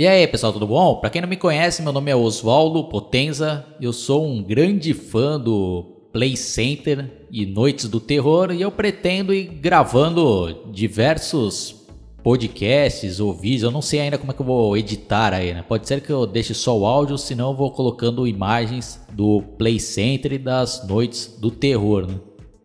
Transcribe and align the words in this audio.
E 0.00 0.06
aí, 0.06 0.26
pessoal, 0.26 0.50
tudo 0.50 0.66
bom? 0.66 0.96
Pra 0.96 1.10
quem 1.10 1.20
não 1.20 1.28
me 1.28 1.36
conhece, 1.36 1.82
meu 1.82 1.92
nome 1.92 2.10
é 2.10 2.16
Oswaldo 2.16 2.84
Potenza. 2.84 3.66
Eu 3.78 3.92
sou 3.92 4.26
um 4.26 4.42
grande 4.42 4.94
fã 4.94 5.38
do 5.38 6.08
Play 6.10 6.38
Center 6.38 7.26
e 7.30 7.44
Noites 7.44 7.86
do 7.86 8.00
Terror 8.00 8.50
e 8.50 8.62
eu 8.62 8.72
pretendo 8.72 9.34
ir 9.34 9.44
gravando 9.44 10.70
diversos 10.72 11.84
podcasts 12.22 13.20
ou 13.20 13.34
vídeos. 13.34 13.64
Eu 13.64 13.70
não 13.70 13.82
sei 13.82 14.00
ainda 14.00 14.16
como 14.16 14.32
é 14.32 14.34
que 14.34 14.40
eu 14.40 14.46
vou 14.46 14.74
editar 14.74 15.34
aí, 15.34 15.52
né? 15.52 15.62
Pode 15.68 15.86
ser 15.86 16.00
que 16.00 16.10
eu 16.10 16.26
deixe 16.26 16.54
só 16.54 16.78
o 16.78 16.86
áudio, 16.86 17.18
senão 17.18 17.50
eu 17.50 17.56
vou 17.58 17.70
colocando 17.70 18.26
imagens 18.26 18.98
do 19.12 19.42
Play 19.58 19.78
Center 19.78 20.32
e 20.32 20.38
das 20.38 20.88
Noites 20.88 21.36
do 21.38 21.50
Terror, 21.50 22.06
né? 22.06 22.14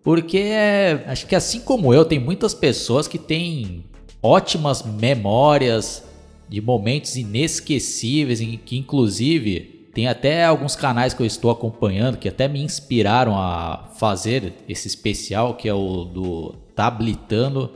Porque 0.02 0.38
é, 0.38 1.04
acho 1.06 1.28
que 1.28 1.36
assim 1.36 1.60
como 1.60 1.94
eu, 1.94 2.06
tem 2.06 2.18
muitas 2.18 2.54
pessoas 2.54 3.10
que 3.10 3.20
têm 3.20 3.84
ótimas 4.24 4.84
memórias 4.84 6.15
de 6.48 6.62
momentos 6.62 7.16
inesquecíveis, 7.16 8.42
em 8.42 8.58
que 8.58 8.78
inclusive 8.78 9.90
tem 9.94 10.08
até 10.08 10.44
alguns 10.44 10.76
canais 10.76 11.14
que 11.14 11.22
eu 11.22 11.26
estou 11.26 11.50
acompanhando 11.50 12.18
que 12.18 12.28
até 12.28 12.48
me 12.48 12.62
inspiraram 12.62 13.38
a 13.38 13.90
fazer 13.98 14.54
esse 14.68 14.88
especial, 14.88 15.54
que 15.56 15.70
é 15.70 15.74
o 15.74 16.04
do 16.04 16.56
Tablitando, 16.76 17.72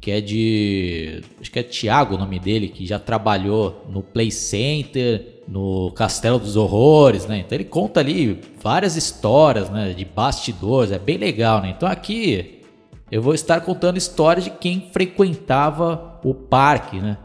que 0.00 0.12
é 0.12 0.20
de. 0.20 1.22
Acho 1.40 1.50
que 1.50 1.58
é 1.58 1.62
Thiago 1.62 2.14
o 2.14 2.18
nome 2.18 2.38
dele, 2.38 2.68
que 2.68 2.86
já 2.86 2.98
trabalhou 2.98 3.84
no 3.88 4.00
Play 4.02 4.30
Center, 4.30 5.40
no 5.48 5.90
Castelo 5.92 6.38
dos 6.38 6.54
Horrores, 6.56 7.26
né? 7.26 7.38
Então 7.38 7.56
ele 7.56 7.64
conta 7.64 8.00
ali 8.00 8.38
várias 8.62 8.96
histórias, 8.96 9.68
né? 9.70 9.92
De 9.92 10.04
bastidores, 10.04 10.92
é 10.92 10.98
bem 10.98 11.16
legal, 11.16 11.60
né? 11.60 11.74
Então 11.76 11.88
aqui 11.88 12.60
eu 13.10 13.20
vou 13.20 13.34
estar 13.34 13.60
contando 13.62 13.96
histórias 13.96 14.44
de 14.44 14.50
quem 14.50 14.88
frequentava 14.92 16.20
o 16.22 16.34
parque, 16.34 17.00
né? 17.00 17.18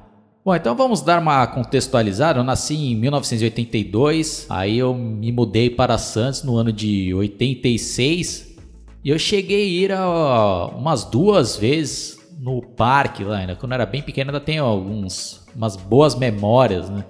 Bom, 0.44 0.56
então 0.56 0.74
vamos 0.74 1.02
dar 1.02 1.20
uma 1.20 1.46
contextualizada. 1.48 2.40
Eu 2.40 2.44
nasci 2.44 2.76
em 2.76 2.96
1982, 2.96 4.46
aí 4.50 4.78
eu 4.78 4.94
me 4.94 5.32
mudei 5.32 5.70
para 5.70 5.98
Santos 5.98 6.44
no 6.44 6.56
ano 6.56 6.72
de 6.72 7.14
86 7.14 8.58
e 9.04 9.10
eu 9.10 9.20
cheguei 9.20 9.62
a 9.62 9.84
ir 9.84 9.92
a, 9.92 10.68
umas 10.68 11.04
duas 11.04 11.58
vezes 11.58 12.18
no 12.40 12.62
parque 12.62 13.24
lá, 13.24 13.38
ainda 13.38 13.56
quando 13.56 13.74
eu 13.74 13.76
era 13.76 13.86
bem 13.86 14.02
pequeno, 14.02 14.30
ainda 14.30 14.40
tenho 14.40 14.64
alguns 14.64 15.46
umas 15.54 15.76
boas 15.76 16.16
memórias, 16.16 16.90
né? 16.90 17.04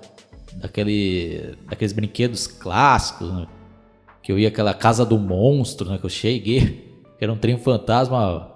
Daquele, 0.55 1.55
daqueles 1.69 1.93
brinquedos 1.93 2.47
clássicos, 2.47 3.31
né? 3.31 3.47
que 4.23 4.31
eu 4.31 4.39
ia 4.39 4.47
aquela 4.47 4.73
casa 4.73 5.05
do 5.05 5.17
monstro, 5.17 5.89
né? 5.89 5.97
Que 5.97 6.05
eu 6.05 6.09
cheguei, 6.09 6.99
que 7.17 7.23
era 7.23 7.31
um 7.31 7.37
trem 7.37 7.57
fantasma 7.57 8.51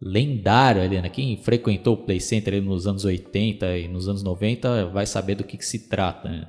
lendário 0.00 0.82
ali, 0.82 1.00
né? 1.00 1.08
Quem 1.08 1.36
frequentou 1.36 1.94
o 1.94 1.96
Play 1.98 2.20
Center 2.20 2.62
nos 2.62 2.86
anos 2.86 3.04
80 3.04 3.78
e 3.78 3.88
nos 3.88 4.08
anos 4.08 4.22
90 4.22 4.86
vai 4.86 5.06
saber 5.06 5.36
do 5.36 5.44
que, 5.44 5.56
que 5.56 5.64
se 5.64 5.88
trata, 5.88 6.28
né? 6.28 6.48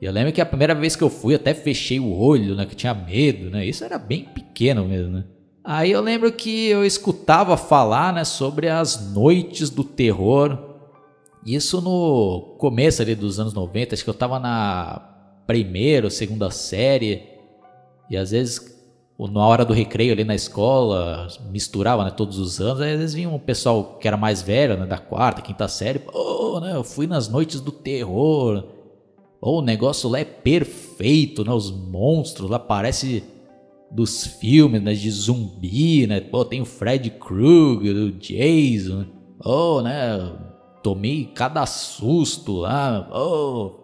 E 0.00 0.04
eu 0.04 0.12
lembro 0.12 0.32
que 0.32 0.40
a 0.40 0.46
primeira 0.46 0.74
vez 0.74 0.96
que 0.96 1.04
eu 1.04 1.10
fui, 1.10 1.34
até 1.34 1.54
fechei 1.54 2.00
o 2.00 2.12
olho, 2.12 2.56
né? 2.56 2.66
Que 2.66 2.74
tinha 2.74 2.94
medo, 2.94 3.50
né? 3.50 3.64
Isso 3.64 3.84
era 3.84 3.98
bem 3.98 4.24
pequeno 4.24 4.84
mesmo, 4.84 5.12
né? 5.12 5.24
Aí 5.62 5.92
eu 5.92 6.00
lembro 6.00 6.32
que 6.32 6.66
eu 6.66 6.84
escutava 6.84 7.56
falar, 7.56 8.12
né? 8.12 8.24
Sobre 8.24 8.68
as 8.68 9.12
noites 9.12 9.70
do 9.70 9.84
terror. 9.84 10.58
Isso 11.46 11.80
no 11.80 12.56
começo 12.58 13.00
ali 13.02 13.14
dos 13.14 13.38
anos 13.38 13.54
90, 13.54 13.94
acho 13.94 14.02
que 14.02 14.10
eu 14.10 14.14
tava 14.14 14.38
na 14.40 15.08
primeira 15.46 16.06
ou 16.06 16.10
segunda 16.10 16.50
série. 16.50 17.22
E 18.10 18.16
às 18.16 18.32
vezes 18.32 18.58
na 19.28 19.46
hora 19.46 19.64
do 19.64 19.72
recreio 19.72 20.12
ali 20.12 20.24
na 20.24 20.34
escola, 20.34 21.28
misturava 21.50 22.04
né, 22.04 22.10
todos 22.10 22.38
os 22.38 22.60
anos, 22.60 22.80
aí 22.80 22.92
às 22.92 22.98
vezes 22.98 23.14
vinha 23.14 23.28
um 23.28 23.38
pessoal 23.38 23.98
que 24.00 24.08
era 24.08 24.16
mais 24.16 24.42
velho, 24.42 24.76
né, 24.76 24.86
da 24.86 24.98
quarta, 24.98 25.42
quinta 25.42 25.68
série, 25.68 25.98
pô, 25.98 26.60
né, 26.60 26.74
eu 26.74 26.82
fui 26.82 27.06
nas 27.06 27.28
noites 27.28 27.60
do 27.60 27.70
terror, 27.70 28.64
pô, 29.40 29.58
o 29.58 29.62
negócio 29.62 30.08
lá 30.08 30.20
é 30.20 30.24
perfeito, 30.24 31.44
né, 31.44 31.52
os 31.52 31.70
monstros 31.70 32.50
lá 32.50 32.58
parecem 32.58 33.22
dos 33.90 34.26
filmes, 34.26 34.82
né, 34.82 34.94
de 34.94 35.10
zumbi, 35.10 36.06
né, 36.06 36.20
pô, 36.20 36.44
tem 36.44 36.60
o 36.60 36.66
Fred 36.66 37.10
Krueger, 37.10 37.94
o 37.94 38.12
Jason, 38.12 39.04
pô, 39.42 39.82
né, 39.82 40.32
tomei 40.82 41.26
cada 41.26 41.64
susto 41.66 42.52
lá, 42.56 43.02
pô, 43.02 43.81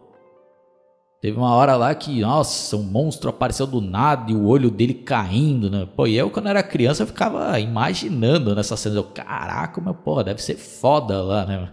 Teve 1.20 1.36
uma 1.36 1.52
hora 1.52 1.74
lá 1.74 1.92
que, 1.96 2.20
nossa, 2.20 2.76
um 2.76 2.82
monstro 2.82 3.30
apareceu 3.30 3.66
do 3.66 3.80
nada 3.80 4.30
e 4.30 4.34
o 4.36 4.46
olho 4.46 4.70
dele 4.70 4.94
caindo, 4.94 5.68
né? 5.68 5.86
Pô, 5.96 6.06
e 6.06 6.16
eu 6.16 6.30
quando 6.30 6.48
era 6.48 6.62
criança 6.62 7.02
eu 7.02 7.08
ficava 7.08 7.58
imaginando 7.58 8.54
nessa 8.54 8.76
cena. 8.76 8.96
Eu, 8.96 9.04
caraca, 9.04 9.80
mas 9.80 9.96
pô, 10.04 10.22
deve 10.22 10.40
ser 10.40 10.56
foda 10.56 11.20
lá, 11.20 11.44
né? 11.44 11.72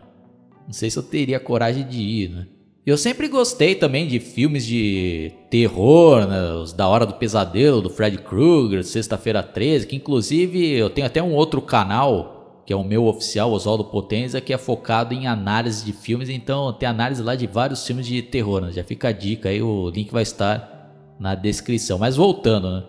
Não 0.65 0.73
sei 0.73 0.89
se 0.89 0.97
eu 0.97 1.03
teria 1.03 1.39
coragem 1.39 1.87
de 1.87 2.01
ir, 2.01 2.29
né? 2.29 2.47
Eu 2.83 2.97
sempre 2.97 3.27
gostei 3.27 3.75
também 3.75 4.07
de 4.07 4.19
filmes 4.19 4.65
de 4.65 5.31
terror, 5.49 6.27
né? 6.27 6.53
Os 6.53 6.73
da 6.73 6.87
Hora 6.87 7.05
do 7.05 7.13
Pesadelo, 7.13 7.81
do 7.81 7.89
Fred 7.89 8.17
Krueger, 8.17 8.83
Sexta-feira 8.83 9.43
13, 9.43 9.85
que 9.85 9.95
inclusive 9.95 10.71
eu 10.71 10.89
tenho 10.89 11.05
até 11.05 11.21
um 11.21 11.33
outro 11.33 11.61
canal 11.61 12.34
que 12.65 12.73
é 12.73 12.75
o 12.75 12.83
meu 12.83 13.05
oficial, 13.05 13.51
Oswaldo 13.51 13.85
Potenza, 13.85 14.41
que 14.41 14.51
é 14.51 14.57
focado 14.57 15.13
em 15.13 15.27
análise 15.27 15.85
de 15.85 15.93
filmes. 15.93 16.29
Então 16.29 16.73
tem 16.73 16.89
análise 16.89 17.21
lá 17.21 17.35
de 17.35 17.45
vários 17.45 17.85
filmes 17.85 18.07
de 18.07 18.21
terror. 18.23 18.61
Né? 18.61 18.71
Já 18.71 18.83
fica 18.83 19.09
a 19.09 19.11
dica 19.11 19.49
aí, 19.49 19.61
o 19.61 19.89
link 19.89 20.11
vai 20.11 20.23
estar 20.23 20.91
na 21.19 21.35
descrição. 21.35 21.99
Mas 21.99 22.15
voltando, 22.15 22.71
né? 22.71 22.83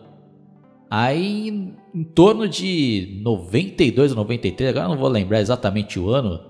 Aí 0.91 1.75
em 1.95 2.05
torno 2.05 2.49
de 2.49 3.21
92 3.23 4.13
ou 4.13 4.17
93, 4.17 4.71
agora 4.71 4.89
não 4.89 4.97
vou 4.97 5.09
lembrar 5.09 5.41
exatamente 5.41 5.99
o 5.99 6.09
ano, 6.09 6.41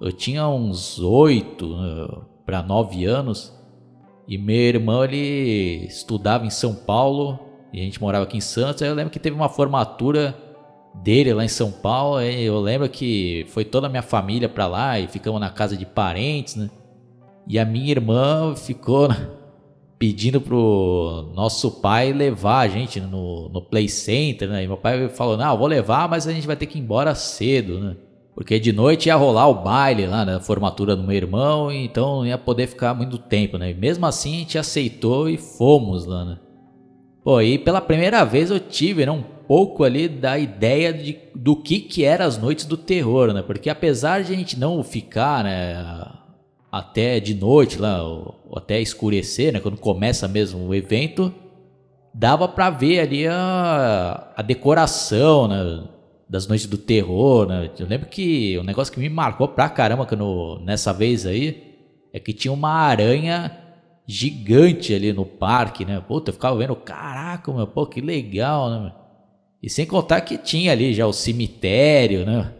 eu 0.00 0.12
tinha 0.12 0.46
uns 0.48 0.98
8 0.98 1.66
né, 1.66 2.08
para 2.44 2.62
9 2.62 3.04
anos. 3.04 3.58
E 4.28 4.38
meu 4.38 4.54
irmão 4.56 5.02
ele 5.02 5.86
estudava 5.86 6.46
em 6.46 6.50
São 6.50 6.74
Paulo 6.74 7.38
e 7.72 7.80
a 7.80 7.82
gente 7.82 8.00
morava 8.00 8.24
aqui 8.24 8.36
em 8.36 8.40
Santos. 8.40 8.82
Aí 8.82 8.88
eu 8.88 8.94
lembro 8.94 9.10
que 9.10 9.18
teve 9.18 9.34
uma 9.34 9.48
formatura 9.48 10.36
dele 10.94 11.32
lá 11.32 11.44
em 11.44 11.48
São 11.48 11.70
Paulo. 11.70 12.20
Eu 12.20 12.60
lembro 12.60 12.88
que 12.88 13.46
foi 13.48 13.64
toda 13.64 13.86
a 13.86 13.90
minha 13.90 14.02
família 14.02 14.48
para 14.48 14.66
lá 14.66 14.98
e 14.98 15.06
ficamos 15.06 15.40
na 15.40 15.50
casa 15.50 15.76
de 15.76 15.86
parentes, 15.86 16.56
né? 16.56 16.70
E 17.46 17.58
a 17.58 17.64
minha 17.64 17.90
irmã 17.90 18.54
ficou 18.54 19.08
pedindo 19.98 20.40
pro 20.40 21.30
nosso 21.34 21.70
pai 21.70 22.12
levar 22.12 22.60
a 22.60 22.68
gente 22.68 23.00
no, 23.00 23.50
no 23.50 23.60
Play 23.60 23.88
Center, 23.88 24.48
né? 24.48 24.64
E 24.64 24.66
meu 24.66 24.76
pai 24.76 25.08
falou: 25.08 25.36
Não, 25.36 25.58
vou 25.58 25.66
levar, 25.66 26.08
mas 26.08 26.26
a 26.26 26.32
gente 26.32 26.46
vai 26.46 26.56
ter 26.56 26.66
que 26.66 26.78
ir 26.78 26.82
embora 26.82 27.14
cedo, 27.14 27.78
né? 27.80 27.96
Porque 28.34 28.58
de 28.58 28.72
noite 28.72 29.06
ia 29.06 29.16
rolar 29.16 29.48
o 29.48 29.54
baile 29.62 30.06
lá 30.06 30.24
na 30.24 30.40
formatura 30.40 30.96
do 30.96 31.02
meu 31.02 31.14
irmão, 31.14 31.70
então 31.70 32.18
não 32.18 32.26
ia 32.26 32.38
poder 32.38 32.66
ficar 32.68 32.94
muito 32.94 33.18
tempo, 33.18 33.58
né? 33.58 33.70
E 33.70 33.74
mesmo 33.74 34.06
assim 34.06 34.36
a 34.36 34.38
gente 34.38 34.58
aceitou 34.58 35.28
e 35.28 35.36
fomos 35.36 36.06
lá, 36.06 36.24
né? 36.24 36.38
Pô, 37.22 37.40
e 37.42 37.58
pela 37.58 37.82
primeira 37.82 38.24
vez 38.24 38.50
eu 38.50 38.58
tive 38.58 39.04
né, 39.04 39.12
um 39.12 39.22
pouco 39.50 39.82
ali 39.82 40.06
da 40.06 40.38
ideia 40.38 40.92
de, 40.92 41.18
do 41.34 41.56
que 41.56 41.80
que 41.80 42.04
eram 42.04 42.24
as 42.24 42.38
noites 42.38 42.66
do 42.66 42.76
terror, 42.76 43.32
né? 43.32 43.42
Porque 43.42 43.68
apesar 43.68 44.22
de 44.22 44.32
a 44.32 44.36
gente 44.36 44.56
não 44.56 44.80
ficar, 44.84 45.42
né, 45.42 46.06
até 46.70 47.18
de 47.18 47.34
noite 47.34 47.76
lá, 47.76 48.00
ou 48.00 48.52
até 48.54 48.80
escurecer, 48.80 49.52
né? 49.52 49.58
Quando 49.58 49.76
começa 49.76 50.28
mesmo 50.28 50.68
o 50.68 50.72
evento, 50.72 51.34
dava 52.14 52.46
para 52.46 52.70
ver 52.70 53.00
ali 53.00 53.26
a, 53.26 54.32
a 54.36 54.40
decoração, 54.40 55.48
né? 55.48 55.82
Das 56.28 56.46
noites 56.46 56.68
do 56.68 56.78
terror, 56.78 57.48
né? 57.48 57.72
Eu 57.76 57.88
lembro 57.88 58.08
que 58.08 58.56
o 58.56 58.60
um 58.60 58.64
negócio 58.64 58.94
que 58.94 59.00
me 59.00 59.08
marcou 59.08 59.48
pra 59.48 59.68
caramba 59.68 60.06
quando, 60.06 60.60
nessa 60.64 60.92
vez 60.92 61.26
aí 61.26 61.74
é 62.12 62.20
que 62.20 62.32
tinha 62.32 62.52
uma 62.52 62.70
aranha 62.70 63.50
gigante 64.06 64.94
ali 64.94 65.12
no 65.12 65.26
parque, 65.26 65.84
né? 65.84 66.00
Puta, 66.06 66.30
eu 66.30 66.34
ficava 66.34 66.56
vendo, 66.56 66.76
caraca, 66.76 67.52
meu, 67.52 67.66
pô, 67.66 67.84
que 67.84 68.00
legal, 68.00 68.70
né? 68.70 68.92
E 69.62 69.68
sem 69.68 69.86
contar 69.86 70.22
que 70.22 70.38
tinha 70.38 70.72
ali 70.72 70.94
já 70.94 71.06
o 71.06 71.12
cemitério, 71.12 72.24
né? 72.24 72.52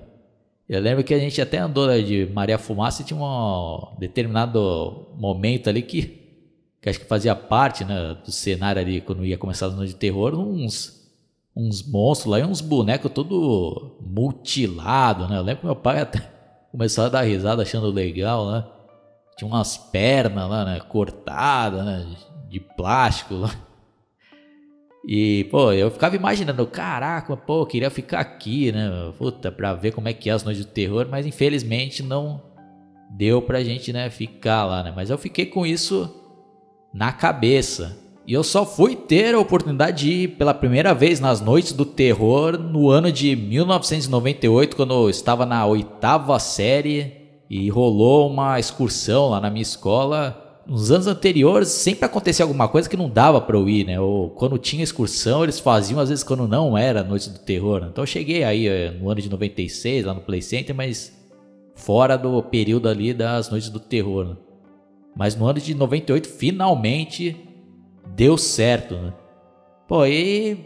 Eu 0.68 0.80
lembro 0.80 1.02
que 1.02 1.12
a 1.12 1.18
gente 1.18 1.40
até 1.40 1.58
andou 1.58 1.88
de 2.00 2.28
Maria 2.32 2.56
Fumaça 2.56 3.02
e 3.02 3.04
tinha 3.04 3.18
um 3.18 3.96
determinado 3.98 5.08
momento 5.16 5.68
ali 5.68 5.82
que, 5.82 6.02
que 6.80 6.88
acho 6.88 7.00
que 7.00 7.06
fazia 7.06 7.34
parte 7.34 7.84
né, 7.84 8.16
do 8.24 8.30
cenário 8.30 8.80
ali, 8.80 9.00
quando 9.00 9.24
ia 9.24 9.36
começar 9.36 9.66
a 9.66 9.70
noite 9.70 9.94
de 9.94 9.96
terror, 9.96 10.38
uns, 10.38 11.10
uns 11.56 11.82
monstros 11.82 12.30
lá 12.30 12.38
e 12.38 12.44
uns 12.44 12.60
bonecos 12.60 13.10
todo 13.10 13.96
mutilado, 14.00 15.26
né? 15.26 15.38
Eu 15.38 15.42
lembro 15.42 15.62
que 15.62 15.66
meu 15.66 15.74
pai 15.74 16.02
até 16.02 16.20
começou 16.70 17.04
a 17.04 17.08
dar 17.08 17.22
risada 17.22 17.62
achando 17.62 17.90
legal, 17.90 18.48
né? 18.52 18.64
Tinha 19.36 19.48
umas 19.48 19.76
pernas 19.76 20.48
lá, 20.48 20.64
né? 20.64 20.80
Cortadas, 20.80 21.84
né? 21.84 22.06
De 22.48 22.60
plástico 22.60 23.34
lá. 23.34 23.69
E, 25.06 25.44
pô, 25.50 25.72
eu 25.72 25.90
ficava 25.90 26.14
imaginando, 26.14 26.66
caraca, 26.66 27.36
pô, 27.36 27.62
eu 27.62 27.66
queria 27.66 27.90
ficar 27.90 28.20
aqui, 28.20 28.70
né? 28.70 29.12
Puta, 29.16 29.50
pra 29.50 29.74
ver 29.74 29.92
como 29.92 30.08
é 30.08 30.12
que 30.12 30.28
é 30.28 30.32
as 30.32 30.44
noites 30.44 30.64
do 30.64 30.70
terror, 30.70 31.06
mas 31.10 31.26
infelizmente 31.26 32.02
não 32.02 32.42
deu 33.10 33.42
pra 33.42 33.64
gente, 33.64 33.92
né, 33.92 34.08
ficar 34.10 34.64
lá, 34.66 34.82
né? 34.82 34.92
Mas 34.94 35.10
eu 35.10 35.18
fiquei 35.18 35.46
com 35.46 35.66
isso 35.66 36.14
na 36.92 37.12
cabeça. 37.12 37.98
E 38.26 38.32
eu 38.32 38.44
só 38.44 38.64
fui 38.64 38.94
ter 38.94 39.34
a 39.34 39.40
oportunidade 39.40 40.04
de 40.04 40.12
ir 40.12 40.28
pela 40.28 40.54
primeira 40.54 40.94
vez 40.94 41.18
nas 41.18 41.40
noites 41.40 41.72
do 41.72 41.84
terror 41.84 42.56
no 42.58 42.88
ano 42.88 43.10
de 43.10 43.34
1998, 43.34 44.76
quando 44.76 44.94
eu 44.94 45.10
estava 45.10 45.44
na 45.44 45.66
oitava 45.66 46.38
série 46.38 47.12
e 47.48 47.68
rolou 47.68 48.30
uma 48.30 48.60
excursão 48.60 49.30
lá 49.30 49.40
na 49.40 49.50
minha 49.50 49.62
escola 49.62 50.39
nos 50.70 50.92
anos 50.92 51.08
anteriores 51.08 51.66
sempre 51.66 52.04
acontecia 52.04 52.44
alguma 52.44 52.68
coisa 52.68 52.88
que 52.88 52.96
não 52.96 53.10
dava 53.10 53.40
para 53.40 53.56
eu 53.56 53.68
ir, 53.68 53.84
né? 53.84 53.98
Ou 53.98 54.30
quando 54.30 54.56
tinha 54.56 54.84
excursão, 54.84 55.42
eles 55.42 55.58
faziam, 55.58 55.98
às 55.98 56.10
vezes 56.10 56.22
quando 56.22 56.46
não 56.46 56.78
era 56.78 57.02
Noite 57.02 57.28
do 57.28 57.40
Terror. 57.40 57.80
Né? 57.80 57.88
Então 57.90 58.04
eu 58.04 58.06
cheguei 58.06 58.44
aí 58.44 58.68
eh, 58.68 58.92
no 58.92 59.10
ano 59.10 59.20
de 59.20 59.28
96, 59.28 60.04
lá 60.04 60.14
no 60.14 60.20
Play 60.20 60.40
Center, 60.40 60.72
mas 60.72 61.12
fora 61.74 62.16
do 62.16 62.40
período 62.40 62.88
ali 62.88 63.12
das 63.12 63.50
Noites 63.50 63.68
do 63.68 63.80
Terror. 63.80 64.26
Né? 64.26 64.36
Mas 65.16 65.34
no 65.34 65.44
ano 65.44 65.58
de 65.58 65.74
98, 65.74 66.28
finalmente 66.28 67.36
deu 68.14 68.38
certo, 68.38 68.94
né? 68.94 69.12
Pô, 69.88 70.06
e 70.06 70.56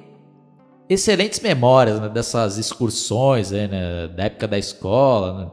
excelentes 0.87 1.41
memórias 1.41 1.99
né, 1.99 2.11
dessas 2.11 2.59
excursões 2.59 3.53
né, 3.53 4.09
da 4.09 4.25
época 4.25 4.47
da 4.47 4.59
escola, 4.59 5.33
né? 5.33 5.51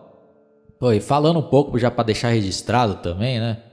Pô, 0.77 0.91
e 0.91 0.99
falando 0.99 1.39
um 1.39 1.49
pouco 1.49 1.79
já 1.79 1.89
para 1.89 2.03
deixar 2.03 2.31
registrado 2.31 2.95
também, 2.95 3.39
né? 3.39 3.70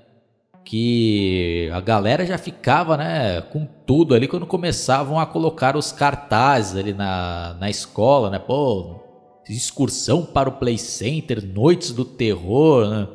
Que 0.68 1.70
a 1.72 1.80
galera 1.80 2.26
já 2.26 2.36
ficava, 2.36 2.94
né, 2.98 3.40
com 3.40 3.66
tudo 3.86 4.14
ali 4.14 4.28
quando 4.28 4.44
começavam 4.44 5.18
a 5.18 5.24
colocar 5.24 5.74
os 5.78 5.92
cartazes 5.92 6.76
ali 6.76 6.92
na, 6.92 7.56
na 7.58 7.70
escola, 7.70 8.28
né, 8.28 8.38
pô, 8.38 9.00
excursão 9.48 10.26
para 10.26 10.46
o 10.46 10.52
Play 10.52 10.76
Center, 10.76 11.42
noites 11.42 11.90
do 11.90 12.04
terror, 12.04 12.86
né, 12.86 13.08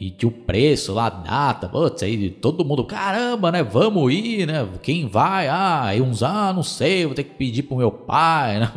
e 0.00 0.10
tinha 0.10 0.30
o 0.30 0.32
preço 0.32 0.94
lá, 0.94 1.08
a 1.08 1.10
data, 1.10 1.68
putz, 1.68 2.02
aí 2.02 2.30
todo 2.30 2.64
mundo, 2.64 2.86
caramba, 2.86 3.52
né, 3.52 3.62
vamos 3.62 4.10
ir, 4.10 4.46
né, 4.46 4.66
quem 4.82 5.06
vai, 5.06 5.48
ah, 5.48 5.82
aí 5.82 6.00
uns, 6.00 6.22
ah, 6.22 6.54
não 6.54 6.62
sei, 6.62 7.04
vou 7.04 7.14
ter 7.14 7.24
que 7.24 7.34
pedir 7.34 7.64
pro 7.64 7.76
meu 7.76 7.92
pai, 7.92 8.60
né, 8.60 8.72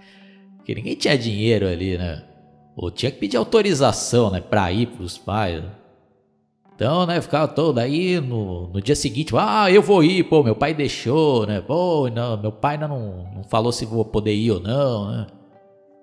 porque 0.56 0.74
ninguém 0.74 0.94
tinha 0.94 1.18
dinheiro 1.18 1.68
ali, 1.68 1.98
né, 1.98 2.24
ou 2.74 2.90
tinha 2.90 3.12
que 3.12 3.18
pedir 3.18 3.36
autorização, 3.36 4.30
né, 4.30 4.40
pra 4.40 4.72
ir 4.72 4.86
pros 4.86 5.18
pais, 5.18 5.62
né? 5.62 5.79
Então, 6.80 7.04
né, 7.04 7.20
ficava 7.20 7.46
todo 7.46 7.76
aí 7.76 8.18
no, 8.18 8.68
no 8.68 8.80
dia 8.80 8.96
seguinte, 8.96 9.34
ah, 9.36 9.70
eu 9.70 9.82
vou 9.82 10.02
ir, 10.02 10.24
pô, 10.24 10.42
meu 10.42 10.56
pai 10.56 10.72
deixou, 10.72 11.46
né? 11.46 11.60
Pô, 11.60 12.08
não, 12.08 12.38
meu 12.38 12.50
pai 12.50 12.78
não, 12.78 13.28
não 13.34 13.44
falou 13.50 13.70
se 13.70 13.84
vou 13.84 14.02
poder 14.02 14.34
ir 14.34 14.50
ou 14.50 14.60
não, 14.60 15.10
né? 15.10 15.26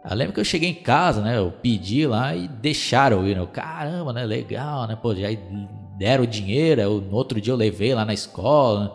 Eu 0.07 0.15
lembro 0.15 0.35
que 0.35 0.39
eu 0.39 0.45
cheguei 0.45 0.69
em 0.69 0.75
casa, 0.75 1.19
né? 1.23 1.39
Eu 1.39 1.51
pedi 1.51 2.05
lá 2.05 2.35
e 2.35 2.47
deixaram 2.47 3.21
eu 3.21 3.27
ir, 3.27 3.35
né? 3.35 3.43
Caramba, 3.51 4.13
né? 4.13 4.23
Legal, 4.23 4.87
né? 4.87 4.95
Pô, 4.95 5.15
já 5.15 5.29
deram 5.97 6.25
o 6.25 6.27
dinheiro. 6.27 6.79
Eu, 6.79 7.01
no 7.01 7.15
outro 7.15 7.41
dia 7.41 7.53
eu 7.53 7.57
levei 7.57 7.95
lá 7.95 8.05
na 8.05 8.13
escola, 8.13 8.83
né? 8.83 8.91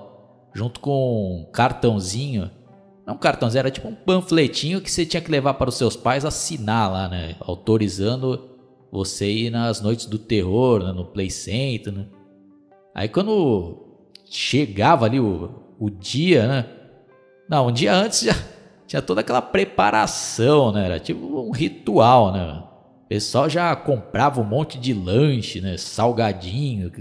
junto 0.55 0.79
com 0.79 1.41
um 1.41 1.51
cartãozinho. 1.51 2.49
Não 3.05 3.15
um 3.15 3.19
cartãozinho, 3.19 3.59
era 3.59 3.73
tipo 3.73 3.89
um 3.89 3.95
panfletinho 3.97 4.81
que 4.81 4.89
você 4.89 5.05
tinha 5.05 5.21
que 5.21 5.33
levar 5.33 5.55
para 5.55 5.69
os 5.69 5.75
seus 5.75 5.97
pais 5.97 6.25
assinar 6.25 6.93
lá, 6.93 7.09
né? 7.09 7.35
Autorizando 7.41 8.52
você 8.93 9.33
ir 9.33 9.51
nas 9.51 9.81
noites 9.81 10.05
do 10.05 10.19
terror, 10.19 10.85
né, 10.85 10.93
no 10.93 11.07
Play 11.07 11.31
Center, 11.31 11.91
né? 11.91 12.07
Aí 12.95 13.09
quando 13.09 13.99
chegava 14.27 15.07
ali 15.07 15.19
o, 15.19 15.51
o 15.79 15.89
dia, 15.89 16.47
né? 16.47 16.67
Não, 17.49 17.69
um 17.69 17.73
dia 17.73 17.95
antes 17.95 18.21
já 18.23 18.35
tinha 18.87 19.01
toda 19.01 19.23
aquela 19.23 19.41
preparação, 19.41 20.73
né? 20.73 20.85
Era 20.85 21.01
tipo 21.01 21.27
um 21.27 21.51
ritual, 21.51 22.33
né? 22.33 22.63
O 23.05 23.09
pessoal 23.09 23.49
já 23.49 23.75
comprava 23.75 24.43
um 24.43 24.45
monte 24.45 24.79
de 24.79 24.93
lanche, 24.93 25.63
né? 25.63 25.79
Salgadinho, 25.79 26.93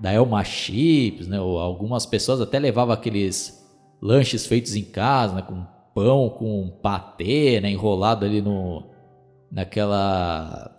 da 0.00 0.12
Elma 0.12 0.42
Chips, 0.42 1.28
né? 1.28 1.38
Ou 1.38 1.58
algumas 1.58 2.06
pessoas 2.06 2.40
até 2.40 2.58
levavam 2.58 2.94
aqueles 2.94 3.62
lanches 4.00 4.46
feitos 4.46 4.74
em 4.74 4.84
casa, 4.84 5.34
né? 5.34 5.42
Com 5.42 5.66
pão, 5.94 6.30
com 6.30 6.70
patê, 6.82 7.60
né? 7.60 7.70
Enrolado 7.70 8.24
ali 8.24 8.40
no... 8.40 8.90
Naquela 9.50 10.74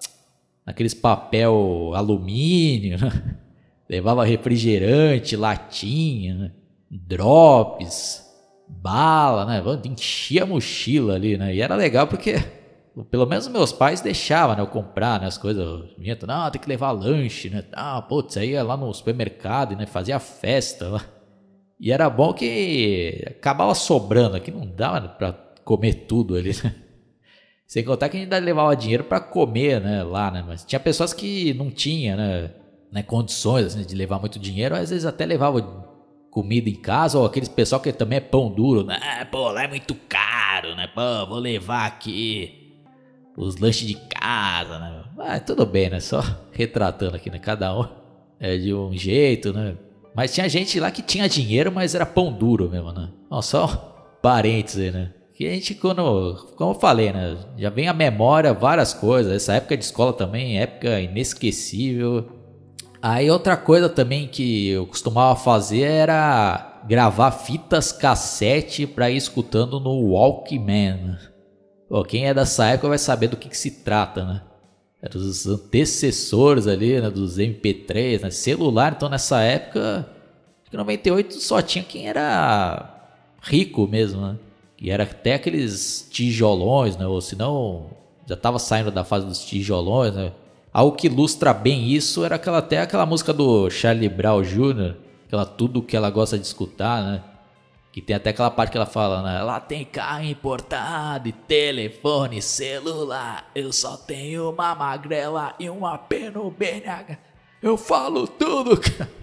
naqueles 0.66 0.94
papel 0.94 1.92
alumínio, 1.96 2.98
né? 3.00 3.38
levava 3.90 4.24
refrigerante, 4.24 5.36
latinha, 5.36 6.36
né? 6.36 6.52
drops, 6.90 8.24
bala, 8.68 9.46
né? 9.46 9.62
Enchia 9.86 10.44
a 10.44 10.46
mochila 10.46 11.16
ali, 11.16 11.38
né? 11.38 11.54
E 11.54 11.62
era 11.62 11.76
legal 11.76 12.08
porque 12.08 12.36
pelo 13.10 13.26
menos 13.26 13.48
meus 13.48 13.74
pais 13.74 14.02
deixavam 14.02 14.56
né, 14.56 14.62
eu 14.62 14.68
comprar 14.68 15.20
né, 15.20 15.26
as 15.26 15.38
coisas. 15.38 15.66
Minha, 15.98 16.18
não, 16.28 16.52
tem 16.52 16.62
que 16.62 16.70
levar 16.70 16.92
lanche, 16.92 17.50
né? 17.50 17.64
Ah, 17.74 18.02
putz, 18.02 18.38
aí 18.38 18.52
ia 18.52 18.64
lá 18.64 18.78
no 18.78 18.94
supermercado, 18.94 19.76
né? 19.76 19.86
Fazia 19.86 20.20
festa 20.20 20.88
lá. 20.88 21.06
E 21.80 21.92
era 21.92 22.10
bom 22.10 22.34
que 22.34 23.24
acabava 23.28 23.74
sobrando, 23.74 24.38
aqui 24.38 24.52
não 24.52 24.66
dava 24.66 25.08
para 25.10 25.34
comer 25.66 26.06
tudo 26.08 26.36
ali, 26.36 26.52
né? 26.64 26.76
Sem 27.68 27.84
contar 27.84 28.10
que 28.10 28.18
ainda 28.18 28.38
levava 28.38 28.76
dinheiro 28.76 29.04
para 29.04 29.20
comer, 29.20 29.82
né, 29.82 30.04
lá, 30.04 30.30
né? 30.30 30.44
Mas 30.46 30.64
tinha 30.64 30.80
pessoas 30.80 31.14
que 31.14 31.54
não 31.54 31.72
tinham, 31.72 32.18
né, 32.18 32.52
né 32.92 33.04
condições 33.04 33.68
assim, 33.68 33.86
de 33.86 33.96
levar 33.96 34.20
muito 34.20 34.38
dinheiro, 34.40 34.76
às 34.76 34.90
vezes 34.90 35.06
até 35.06 35.26
levava 35.26 35.62
comida 36.30 36.68
em 36.68 36.76
casa, 36.76 37.20
ou 37.20 37.26
aqueles 37.26 37.48
pessoal 37.48 37.80
que 37.80 37.92
também 37.94 38.18
é 38.18 38.22
pão 38.22 38.52
duro, 38.52 38.84
né? 38.84 39.00
Pô, 39.32 39.52
lá 39.52 39.64
é 39.64 39.68
muito 39.68 39.94
caro, 40.10 40.76
né? 40.76 40.88
Pô, 40.88 41.28
vou 41.28 41.38
levar 41.38 41.86
aqui 41.86 42.76
os 43.38 43.58
lanches 43.58 43.88
de 43.88 43.96
casa, 43.96 44.80
né? 44.80 45.04
Ah, 45.20 45.40
tudo 45.40 45.66
bem, 45.66 45.90
né? 45.90 46.00
Só 46.00 46.22
retratando 46.52 47.16
aqui, 47.16 47.30
né? 47.30 47.40
Cada 47.40 47.78
um 47.78 47.88
é 48.40 48.58
de 48.58 48.74
um 48.74 48.94
jeito, 48.94 49.54
né? 49.54 49.78
Mas 50.16 50.34
tinha 50.34 50.48
gente 50.50 50.80
lá 50.80 50.92
que 50.92 51.02
tinha 51.02 51.30
dinheiro, 51.30 51.72
mas 51.72 51.96
era 51.96 52.06
pão 52.06 52.32
duro 52.32 52.70
mesmo, 52.70 52.92
né? 52.92 53.10
Ó, 53.30 53.42
só 53.42 54.18
parênteses, 54.22 54.94
né? 54.94 55.12
Que 55.44 55.50
a 55.50 55.54
gente, 55.56 55.76
quando, 55.76 56.54
como 56.56 56.72
eu 56.72 56.80
falei, 56.80 57.12
né? 57.12 57.38
Já 57.58 57.70
vem 57.70 57.90
a 57.90 57.94
memória 57.94 58.54
várias 58.54 58.94
coisas. 58.94 59.34
Essa 59.34 59.56
época 59.56 59.76
de 59.76 59.84
escola 59.84 60.14
também, 60.14 60.58
época 60.58 61.02
inesquecível. 61.02 62.30
Aí 63.02 63.30
outra 63.30 63.58
coisa 63.58 63.90
também 63.90 64.26
que 64.26 64.70
eu 64.70 64.88
costumava 64.88 65.38
fazer 65.38 65.82
era 65.82 66.82
gravar 66.88 67.32
fitas 67.32 67.92
cassete 67.92 68.88
para 68.88 69.12
ir 69.12 69.18
escutando 69.18 69.82
no 69.82 70.14
Walkman. 70.14 71.18
Pô, 71.90 72.06
quem 72.06 72.26
é 72.26 72.34
dessa 72.34 72.68
época 72.68 72.88
vai 72.88 72.98
saber 72.98 73.28
do 73.28 73.36
que, 73.36 73.50
que 73.50 73.58
se 73.58 73.84
trata, 73.84 74.24
né? 74.24 74.42
Era 75.02 75.18
os 75.18 75.46
antecessores 75.46 76.68
ali, 76.68 77.02
né? 77.02 77.10
Dos 77.10 77.38
MP3, 77.38 78.22
né? 78.22 78.30
Celular, 78.32 78.94
então 78.96 79.10
nessa 79.10 79.42
época, 79.42 80.08
em 80.72 80.78
98 80.78 81.34
só 81.34 81.62
tinha 81.62 81.84
quem 81.84 82.08
era 82.08 83.20
rico 83.42 83.86
mesmo, 83.86 84.22
né? 84.22 84.38
E 84.84 84.92
era 84.92 85.04
até 85.04 85.36
aqueles 85.36 86.06
tijolões, 86.12 86.98
né? 86.98 87.08
Ou 87.08 87.22
senão 87.22 87.92
já 88.28 88.36
estava 88.36 88.60
saindo 88.60 88.92
da 88.92 89.06
fase 89.06 89.26
dos 89.26 89.40
tijolões, 89.46 90.14
né? 90.14 90.34
Algo 90.74 90.98
que 90.98 91.08
ilustra 91.08 91.54
bem 91.54 91.88
isso 91.88 92.26
era 92.26 92.36
aquela, 92.36 92.58
até 92.58 92.82
aquela 92.82 93.06
música 93.06 93.32
do 93.32 93.70
Charlie 93.70 94.10
Brown 94.10 94.42
Jr., 94.42 94.96
aquela 95.26 95.46
tudo 95.46 95.82
que 95.82 95.96
ela 95.96 96.10
gosta 96.10 96.38
de 96.38 96.46
escutar, 96.46 97.02
né? 97.02 97.24
Que 97.94 98.02
tem 98.02 98.14
até 98.14 98.32
aquela 98.32 98.52
parte 98.52 98.72
que 98.72 98.78
ela 98.78 98.86
fala, 98.86 99.22
né? 99.22 99.42
Lá 99.42 99.62
tem 99.62 99.86
carro 99.86 100.26
importado 100.26 101.30
e 101.30 101.32
telefone 101.32 102.42
celular. 102.42 103.50
Eu 103.56 103.72
só 103.72 103.96
tenho 103.96 104.50
uma 104.50 104.76
magrela 104.76 105.56
e 105.58 105.70
uma 105.70 105.98
pena 105.98 106.42
BNH. 106.50 107.18
Eu 107.62 107.78
falo 107.78 108.28
tudo, 108.28 108.76
cara. 108.76 109.23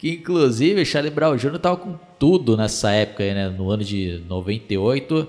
Que 0.00 0.12
inclusive 0.12 0.82
Charlie 0.86 1.10
Brown 1.10 1.36
Jr. 1.36 1.58
tava 1.58 1.76
com 1.76 1.94
tudo 2.18 2.56
nessa 2.56 2.90
época, 2.90 3.22
né? 3.34 3.50
No 3.50 3.70
ano 3.70 3.84
de 3.84 4.22
98. 4.26 5.28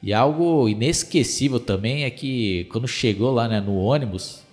E 0.00 0.14
algo 0.14 0.68
inesquecível 0.68 1.58
também 1.58 2.04
é 2.04 2.10
que 2.10 2.68
quando 2.70 2.86
chegou 2.86 3.32
lá 3.32 3.48
né, 3.48 3.60
no 3.60 3.74
ônibus, 3.76 4.44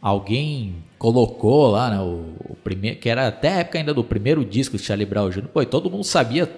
alguém 0.00 0.76
colocou 0.96 1.72
lá, 1.72 1.90
né, 1.90 2.00
o, 2.00 2.32
o, 2.48 2.56
primeiro, 2.64 2.98
que 2.98 3.10
era 3.10 3.28
até 3.28 3.48
a 3.48 3.58
época 3.58 3.76
ainda 3.76 3.92
do 3.92 4.02
primeiro 4.02 4.42
disco 4.42 4.78
de 4.78 4.82
Charlie 4.82 5.04
Brown 5.04 5.28
Jr., 5.28 5.48
pô, 5.48 5.62
todo 5.66 5.90
mundo 5.90 6.04
sabia 6.04 6.50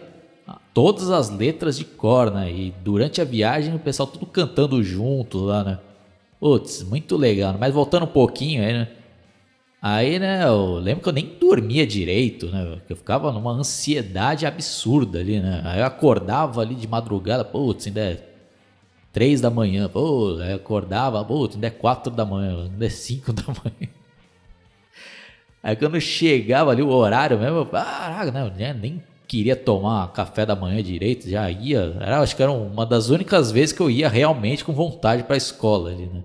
todas 0.73 1.11
as 1.11 1.31
letras 1.31 1.77
de 1.77 1.85
cor, 1.85 2.31
né, 2.31 2.49
e 2.53 2.73
durante 2.85 3.21
a 3.21 3.25
viagem 3.25 3.75
o 3.75 3.79
pessoal 3.81 4.07
tudo 4.07 4.27
cantando 4.27 4.81
junto 4.85 5.39
lá, 5.39 5.65
né, 5.65 5.79
putz, 6.39 6.85
muito 6.85 7.17
legal, 7.17 7.55
né? 7.55 7.59
mas 7.59 7.75
voltando 7.75 8.05
um 8.05 8.09
pouquinho 8.13 8.63
aí, 8.63 8.73
né, 8.73 8.89
aí, 9.87 10.19
né, 10.19 10.45
eu 10.47 10.77
lembro 10.77 11.03
que 11.03 11.09
eu 11.11 11.13
nem 11.13 11.37
dormia 11.39 11.87
direito, 11.87 12.47
né, 12.47 12.81
eu 12.89 12.97
ficava 12.97 13.31
numa 13.31 13.53
ansiedade 13.53 14.47
absurda 14.47 15.19
ali, 15.19 15.41
né, 15.41 15.61
aí 15.63 15.81
eu 15.81 15.85
acordava 15.85 16.63
ali 16.63 16.75
de 16.75 16.89
madrugada, 16.89 17.45
putz, 17.45 17.87
ainda 17.87 18.01
é 18.01 18.29
três 19.13 19.43
da 19.43 19.51
manhã, 19.51 19.87
pô, 19.87 20.39
acordava, 20.55 21.23
pô, 21.23 21.51
ainda 21.53 21.67
é 21.67 21.71
quatro 21.71 22.11
da 22.11 22.25
manhã, 22.25 22.65
ainda 22.65 22.87
é 22.87 22.89
cinco 22.89 23.31
da 23.33 23.45
manhã. 23.47 23.93
Aí 25.63 25.77
quando 25.77 26.01
chegava 26.01 26.71
ali 26.71 26.83
o 26.83 26.89
horário 26.89 27.39
mesmo, 27.39 27.59
eu, 27.59 27.69
ah, 27.75 28.25
não, 28.33 28.51
nem 28.75 29.03
queria 29.29 29.55
tomar 29.55 30.13
café 30.13 30.47
da 30.47 30.57
manhã 30.57 30.83
direito, 30.83 31.29
já 31.29 31.51
ia, 31.51 31.95
era, 32.01 32.21
acho 32.21 32.35
que 32.35 32.43
era 32.43 32.53
uma 32.53 32.87
das 32.87 33.11
únicas 33.11 33.51
vezes 33.51 33.73
que 33.73 33.81
eu 33.81 33.91
ia 33.91 34.09
realmente 34.09 34.65
com 34.65 34.73
vontade 34.73 35.25
para 35.25 35.35
a 35.35 35.37
escola 35.37 35.91
ali, 35.91 36.07
né? 36.07 36.23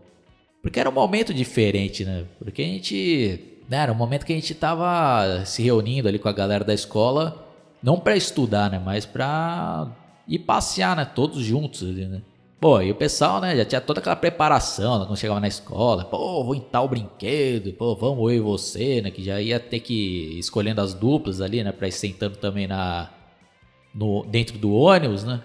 Porque 0.61 0.79
era 0.79 0.89
um 0.89 0.93
momento 0.93 1.33
diferente, 1.33 2.03
né? 2.03 2.25
Porque 2.37 2.61
a 2.61 2.65
gente, 2.65 3.48
né, 3.69 3.77
era 3.77 3.91
um 3.91 3.95
momento 3.95 4.25
que 4.25 4.33
a 4.33 4.35
gente 4.35 4.55
tava 4.55 5.45
se 5.45 5.61
reunindo 5.61 6.07
ali 6.07 6.17
com 6.17 6.27
a 6.27 6.33
galera 6.33 6.65
da 6.65 6.73
escola, 6.73 7.47
não 7.81 7.99
para 7.99 8.17
estudar, 8.17 8.71
né, 8.71 8.81
mas 8.83 9.05
para 9.05 9.87
ir 10.27 10.39
passear, 10.39 10.95
né, 10.95 11.05
todos 11.05 11.43
juntos 11.43 11.83
ali, 11.83 12.05
né? 12.05 12.21
Pô, 12.59 12.81
e 12.81 12.91
o 12.91 12.95
pessoal, 12.95 13.39
né, 13.39 13.55
já 13.55 13.63
tinha 13.63 13.79
toda 13.79 14.01
aquela 14.01 14.17
preparação 14.17 14.99
né, 14.99 15.05
quando 15.05 15.17
chegava 15.17 15.39
na 15.39 15.47
escola. 15.47 16.03
Pô, 16.03 16.43
vou 16.43 16.55
entrar 16.55 16.81
o 16.81 16.89
brinquedo, 16.89 17.71
pô, 17.71 17.95
vamos 17.95 18.19
eu 18.31 18.37
e 18.37 18.39
você, 18.41 19.01
né, 19.01 19.11
que 19.11 19.23
já 19.23 19.39
ia 19.39 19.59
ter 19.59 19.79
que 19.79 19.93
ir 19.93 20.39
escolhendo 20.39 20.81
as 20.81 20.93
duplas 20.93 21.39
ali, 21.39 21.63
né, 21.63 21.71
pra 21.71 21.87
ir 21.87 21.91
sentando 21.93 22.35
também 22.37 22.67
na, 22.67 23.09
no, 23.93 24.25
dentro 24.25 24.57
do 24.57 24.73
ônibus, 24.73 25.23
né. 25.23 25.41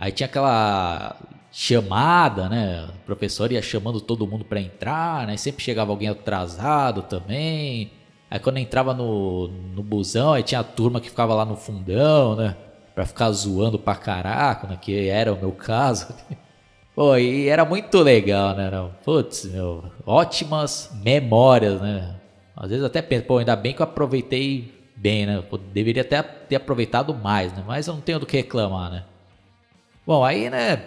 Aí 0.00 0.10
tinha 0.10 0.26
aquela 0.26 1.16
chamada, 1.52 2.48
né, 2.48 2.88
o 2.88 2.98
professor 3.06 3.52
ia 3.52 3.62
chamando 3.62 4.00
todo 4.00 4.26
mundo 4.26 4.44
para 4.44 4.60
entrar, 4.60 5.26
né, 5.26 5.36
sempre 5.36 5.62
chegava 5.62 5.92
alguém 5.92 6.08
atrasado 6.08 7.02
também. 7.02 7.92
Aí 8.30 8.40
quando 8.40 8.56
entrava 8.56 8.94
no, 8.94 9.48
no 9.48 9.82
busão, 9.82 10.32
aí 10.32 10.42
tinha 10.42 10.60
a 10.60 10.64
turma 10.64 11.00
que 11.00 11.10
ficava 11.10 11.34
lá 11.34 11.44
no 11.44 11.56
fundão, 11.56 12.34
né 12.34 12.56
para 12.94 13.06
ficar 13.06 13.30
zoando 13.30 13.78
pra 13.78 13.94
caraca, 13.94 14.66
né, 14.66 14.78
que 14.80 15.08
era 15.08 15.32
o 15.32 15.38
meu 15.38 15.52
caso. 15.52 16.14
Pô, 16.94 17.16
e 17.16 17.48
era 17.48 17.64
muito 17.64 18.00
legal, 18.00 18.54
né? 18.54 18.70
Putz, 19.02 19.46
meu, 19.46 19.82
ótimas 20.04 20.90
memórias, 21.02 21.80
né? 21.80 22.16
Às 22.54 22.68
vezes 22.68 22.84
até 22.84 23.00
penso, 23.00 23.24
pô, 23.24 23.38
ainda 23.38 23.56
bem 23.56 23.72
que 23.72 23.80
eu 23.80 23.84
aproveitei 23.84 24.70
bem, 24.94 25.24
né? 25.24 25.42
Pô, 25.48 25.56
deveria 25.56 26.02
até 26.02 26.22
ter 26.22 26.56
aproveitado 26.56 27.14
mais, 27.14 27.50
né? 27.54 27.64
Mas 27.66 27.86
eu 27.86 27.94
não 27.94 28.02
tenho 28.02 28.18
do 28.18 28.26
que 28.26 28.36
reclamar, 28.36 28.90
né? 28.90 29.04
Bom, 30.06 30.22
aí, 30.22 30.50
né? 30.50 30.82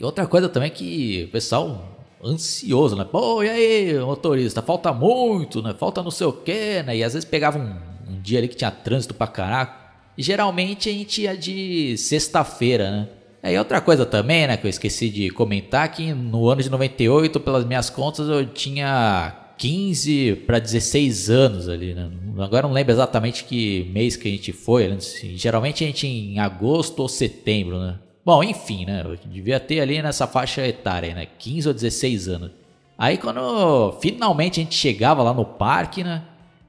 E 0.00 0.04
outra 0.04 0.26
coisa 0.26 0.48
também 0.48 0.70
que 0.70 1.24
o 1.28 1.32
pessoal 1.32 1.96
ansioso, 2.24 2.96
né? 2.96 3.04
Pô, 3.04 3.42
e 3.42 3.48
aí, 3.48 3.98
motorista, 3.98 4.62
falta 4.62 4.92
muito, 4.92 5.62
né? 5.62 5.74
Falta 5.78 6.02
não 6.02 6.10
sei 6.10 6.26
o 6.26 6.32
quê, 6.32 6.82
né? 6.84 6.96
E 6.96 7.04
às 7.04 7.14
vezes 7.14 7.28
pegava 7.28 7.58
um, 7.58 7.76
um 8.12 8.20
dia 8.20 8.38
ali 8.38 8.48
que 8.48 8.56
tinha 8.56 8.70
trânsito 8.70 9.14
pra 9.14 9.26
caraca 9.26 9.88
geralmente 10.18 10.90
a 10.90 10.92
gente 10.92 11.22
ia 11.22 11.36
de 11.36 11.96
sexta-feira, 11.96 12.90
né? 12.90 13.08
É, 13.40 13.52
e 13.54 13.58
outra 13.58 13.80
coisa 13.80 14.04
também, 14.04 14.48
né, 14.48 14.56
que 14.56 14.66
eu 14.66 14.68
esqueci 14.68 15.08
de 15.08 15.30
comentar, 15.30 15.88
que 15.92 16.12
no 16.12 16.48
ano 16.48 16.60
de 16.60 16.68
98, 16.68 17.38
pelas 17.38 17.64
minhas 17.64 17.88
contas, 17.88 18.28
eu 18.28 18.44
tinha 18.44 19.52
15 19.56 20.42
para 20.44 20.58
16 20.58 21.30
anos 21.30 21.68
ali, 21.68 21.94
né? 21.94 22.10
Agora 22.38 22.66
não 22.66 22.74
lembro 22.74 22.92
exatamente 22.92 23.44
que 23.44 23.88
mês 23.92 24.16
que 24.16 24.26
a 24.26 24.30
gente 24.30 24.50
foi, 24.50 24.88
né? 24.88 24.96
Assim, 24.96 25.36
geralmente 25.36 25.84
a 25.84 25.86
gente 25.86 26.04
em 26.08 26.40
agosto 26.40 26.98
ou 26.98 27.08
setembro, 27.08 27.78
né? 27.78 27.94
Bom, 28.28 28.44
enfim, 28.44 28.84
né? 28.84 29.00
Eu 29.06 29.16
devia 29.24 29.58
ter 29.58 29.80
ali 29.80 30.02
nessa 30.02 30.26
faixa 30.26 30.60
etária, 30.66 31.14
né? 31.14 31.26
15 31.38 31.68
ou 31.68 31.72
16 31.72 32.28
anos. 32.28 32.50
Aí 32.98 33.16
quando 33.16 33.96
finalmente 34.02 34.60
a 34.60 34.62
gente 34.64 34.74
chegava 34.74 35.22
lá 35.22 35.32
no 35.32 35.46
parque, 35.46 36.04
né? 36.04 36.22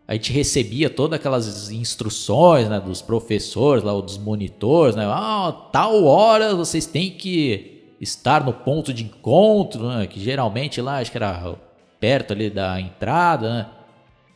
a 0.08 0.13
gente 0.13 0.32
recebia 0.32 0.89
todas 0.89 1.20
aquelas 1.20 1.70
instruções 1.70 2.70
né, 2.70 2.80
dos 2.80 3.01
professores, 3.01 3.84
lá, 3.84 3.92
dos 3.92 4.18
monitores, 4.18 4.96
né? 4.96 5.06
Ah, 5.06 5.54
tal 5.70 6.06
hora 6.06 6.56
vocês 6.56 6.86
têm 6.86 7.12
que 7.12 7.94
estar 8.00 8.46
no 8.46 8.54
ponto 8.54 8.94
de 8.94 9.04
encontro, 9.04 9.86
né? 9.89 10.08
Que 10.08 10.18
geralmente 10.18 10.80
lá, 10.80 11.00
acho 11.00 11.12
que 11.12 11.18
era 11.18 11.56
perto 12.00 12.32
ali 12.32 12.50
da 12.50 12.80
entrada, 12.80 13.54
né? 13.54 13.66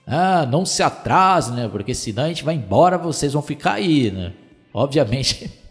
Ah, 0.06 0.46
não 0.46 0.66
se 0.66 0.84
atrase, 0.84 1.54
né? 1.54 1.70
Porque 1.70 1.96
senão 1.96 2.26
a 2.26 2.28
gente 2.28 2.44
vai 2.44 2.56
embora, 2.56 2.98
vocês 2.98 3.32
vão 3.32 3.42
ficar 3.42 3.76
aí, 3.76 4.12
né? 4.12 4.34
Obviamente, 4.74 5.50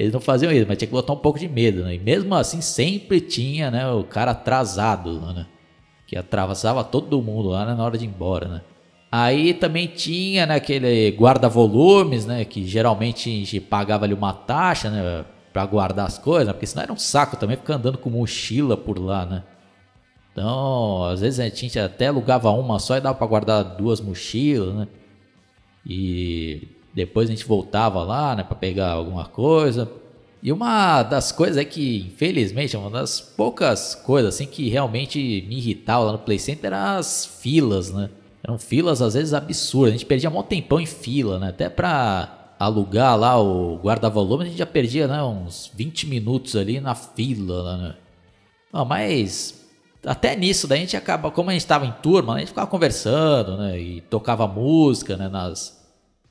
eles 0.00 0.14
não 0.14 0.20
faziam 0.20 0.50
isso, 0.50 0.64
mas 0.66 0.78
tinha 0.78 0.88
que 0.88 0.94
botar 0.94 1.12
um 1.12 1.18
pouco 1.18 1.38
de 1.38 1.46
medo, 1.46 1.84
né? 1.84 1.94
E 1.94 1.98
mesmo 1.98 2.34
assim, 2.34 2.62
sempre 2.62 3.20
tinha, 3.20 3.70
né? 3.70 3.86
O 3.90 4.02
cara 4.02 4.30
atrasado, 4.30 5.20
né? 5.34 5.46
Que 6.06 6.16
atravessava 6.16 6.82
todo 6.82 7.20
mundo 7.20 7.50
lá 7.50 7.66
né, 7.66 7.74
na 7.74 7.84
hora 7.84 7.98
de 7.98 8.06
ir 8.06 8.08
embora, 8.08 8.48
né? 8.48 8.60
Aí 9.12 9.52
também 9.52 9.86
tinha 9.86 10.46
né, 10.46 10.54
aquele 10.54 11.10
guarda-volumes, 11.10 12.24
né? 12.24 12.46
Que 12.46 12.64
geralmente 12.66 13.28
a 13.28 13.32
gente 13.32 13.60
pagava 13.60 14.06
ali 14.06 14.14
uma 14.14 14.32
taxa, 14.32 14.88
né? 14.88 15.24
Pra 15.52 15.66
guardar 15.66 16.06
as 16.06 16.16
coisas, 16.16 16.46
né, 16.46 16.52
porque 16.54 16.66
senão 16.66 16.84
era 16.84 16.92
um 16.92 16.96
saco 16.96 17.36
também 17.36 17.56
ficar 17.56 17.74
andando 17.74 17.98
com 17.98 18.08
mochila 18.08 18.76
por 18.78 18.98
lá, 18.98 19.26
né? 19.26 19.42
Então, 20.32 21.04
às 21.04 21.20
vezes 21.20 21.40
a 21.40 21.48
gente 21.48 21.78
até 21.78 22.06
alugava 22.06 22.50
uma 22.52 22.78
só 22.78 22.96
e 22.96 23.00
dava 23.00 23.18
pra 23.18 23.26
guardar 23.26 23.64
duas 23.64 24.00
mochilas, 24.00 24.74
né? 24.74 24.88
E 25.84 26.68
depois 26.94 27.28
a 27.28 27.32
gente 27.32 27.46
voltava 27.46 28.02
lá, 28.02 28.34
né, 28.34 28.42
pra 28.42 28.54
pegar 28.54 28.92
alguma 28.92 29.26
coisa. 29.26 29.90
E 30.42 30.50
uma 30.50 31.02
das 31.02 31.32
coisas 31.32 31.56
é 31.56 31.64
que, 31.64 32.06
infelizmente, 32.06 32.76
uma 32.76 32.90
das 32.90 33.20
poucas 33.20 33.94
coisas 33.94 34.34
assim 34.34 34.46
que 34.46 34.68
realmente 34.68 35.18
me 35.48 35.58
irritava 35.58 36.04
lá 36.04 36.12
no 36.12 36.18
Play 36.18 36.38
Center 36.38 36.72
eram 36.72 36.98
as 36.98 37.26
filas, 37.26 37.92
né? 37.92 38.08
Eram 38.42 38.58
filas 38.58 39.02
às 39.02 39.14
vezes 39.14 39.34
absurdas. 39.34 39.90
A 39.94 39.96
gente 39.98 40.06
perdia 40.06 40.30
um 40.30 40.42
tempão 40.42 40.80
em 40.80 40.86
fila, 40.86 41.38
né? 41.38 41.48
Até 41.48 41.68
pra 41.68 42.54
alugar 42.58 43.18
lá 43.18 43.40
o 43.40 43.78
guarda-volume, 43.78 44.44
a 44.44 44.46
gente 44.46 44.58
já 44.58 44.66
perdia 44.66 45.08
né, 45.08 45.22
uns 45.22 45.70
20 45.74 46.06
minutos 46.06 46.54
ali 46.56 46.78
na 46.78 46.94
fila, 46.94 47.78
né? 47.78 47.94
Não, 48.70 48.84
mas 48.84 49.66
até 50.04 50.36
nisso 50.36 50.66
daí 50.68 50.78
a 50.78 50.82
gente 50.82 50.96
acaba, 50.96 51.30
como 51.30 51.48
a 51.50 51.52
gente 51.54 51.62
estava 51.62 51.86
em 51.86 51.92
turma, 52.02 52.34
a 52.34 52.38
gente 52.38 52.48
ficava 52.48 52.66
conversando, 52.66 53.56
né? 53.56 53.80
E 53.80 54.00
tocava 54.02 54.46
música, 54.46 55.16
né? 55.16 55.28
Nas... 55.28 55.79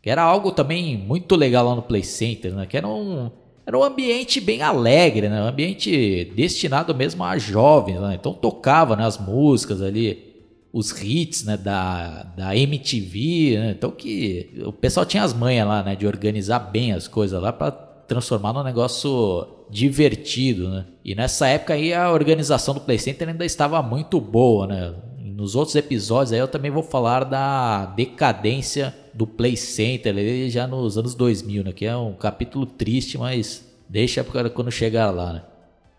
Que 0.01 0.09
era 0.09 0.21
algo 0.23 0.51
também 0.51 0.97
muito 0.97 1.35
legal 1.35 1.65
lá 1.65 1.75
no 1.75 1.81
Play 1.81 2.03
Center, 2.03 2.53
né? 2.53 2.65
Que 2.65 2.77
era 2.77 2.87
um, 2.87 3.29
era 3.65 3.77
um 3.77 3.83
ambiente 3.83 4.39
bem 4.39 4.61
alegre, 4.61 5.29
né? 5.29 5.43
Um 5.43 5.47
ambiente 5.47 6.31
destinado 6.35 6.95
mesmo 6.95 7.23
a 7.23 7.37
jovens, 7.37 7.99
né? 7.99 8.15
Então 8.15 8.33
tocava 8.33 8.95
né, 8.95 9.05
as 9.05 9.17
músicas 9.17 9.81
ali 9.81 10.29
os 10.71 10.91
hits 11.01 11.43
né, 11.43 11.57
da, 11.57 12.23
da 12.37 12.55
MTV, 12.55 13.57
né? 13.57 13.71
então 13.71 13.89
que 13.89 14.53
o 14.63 14.71
pessoal 14.71 15.05
tinha 15.05 15.23
as 15.23 15.33
manhas 15.33 15.67
lá, 15.67 15.81
né, 15.81 15.95
de 15.95 16.05
organizar 16.05 16.59
bem 16.59 16.93
as 16.93 17.07
coisas 17.07 17.41
lá 17.41 17.51
para 17.51 17.71
transformar 17.71 18.53
num 18.53 18.63
negócio 18.63 19.47
divertido, 19.69 20.67
né? 20.69 20.85
E 21.05 21.13
nessa 21.13 21.47
época 21.47 21.75
aí 21.75 21.93
a 21.93 22.11
organização 22.11 22.73
do 22.73 22.81
Play 22.81 22.97
Center 22.97 23.29
ainda 23.29 23.45
estava 23.45 23.81
muito 23.83 24.19
boa, 24.19 24.65
né? 24.65 24.93
Nos 25.19 25.55
outros 25.55 25.75
episódios 25.75 26.33
aí 26.33 26.39
eu 26.39 26.47
também 26.47 26.71
vou 26.71 26.81
falar 26.81 27.23
da 27.23 27.85
decadência 27.85 28.93
do 29.19 29.27
Play 29.27 29.57
Center 29.57 30.13
ali 30.13 30.49
já 30.49 30.65
nos 30.65 30.97
anos 30.97 31.13
2000, 31.13 31.65
né? 31.65 31.73
Que 31.73 31.85
é 31.85 31.95
um 31.97 32.13
capítulo 32.13 32.65
triste, 32.65 33.17
mas 33.17 33.69
deixa 33.89 34.23
quando 34.23 34.71
chegar 34.71 35.11
lá, 35.11 35.33
né? 35.33 35.41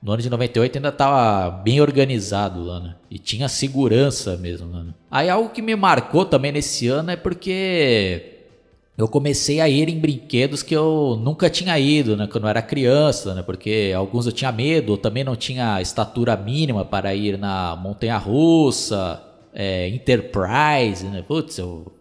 No 0.03 0.13
ano 0.13 0.23
de 0.23 0.31
98 0.31 0.79
ainda 0.79 0.89
estava 0.89 1.51
bem 1.51 1.83
organizado 1.83 2.65
lá, 2.65 2.81
né? 2.81 2.95
E 3.11 3.19
tinha 3.19 3.47
segurança 3.47 4.39
mesmo, 4.39 4.69
né? 4.69 4.95
Aí 5.11 5.29
algo 5.29 5.51
que 5.51 5.61
me 5.61 5.77
marcou 5.77 6.25
também 6.25 6.51
nesse 6.51 6.89
ano 6.89 7.11
é 7.11 7.17
porque 7.17 8.39
eu 8.97 9.07
comecei 9.07 9.61
a 9.61 9.69
ir 9.69 9.91
em 9.91 9.99
brinquedos 9.99 10.63
que 10.63 10.75
eu 10.75 11.21
nunca 11.23 11.51
tinha 11.51 11.79
ido, 11.79 12.17
né? 12.17 12.27
Quando 12.27 12.45
eu 12.45 12.49
era 12.49 12.63
criança, 12.63 13.35
né? 13.35 13.43
Porque 13.43 13.93
alguns 13.95 14.25
eu 14.25 14.33
tinha 14.33 14.51
medo, 14.51 14.95
eu 14.95 14.97
também 14.97 15.25
não 15.25 15.37
tinha 15.37 15.79
estatura 15.83 16.35
mínima 16.39 16.87
para 16.87 17.15
ir 17.15 17.37
na 17.37 17.77
montanha 17.77 18.17
russa, 18.17 19.23
é, 19.53 19.91
Enterprise, 19.91 21.05
né? 21.05 21.21
Putz, 21.21 21.59
eu... 21.59 22.00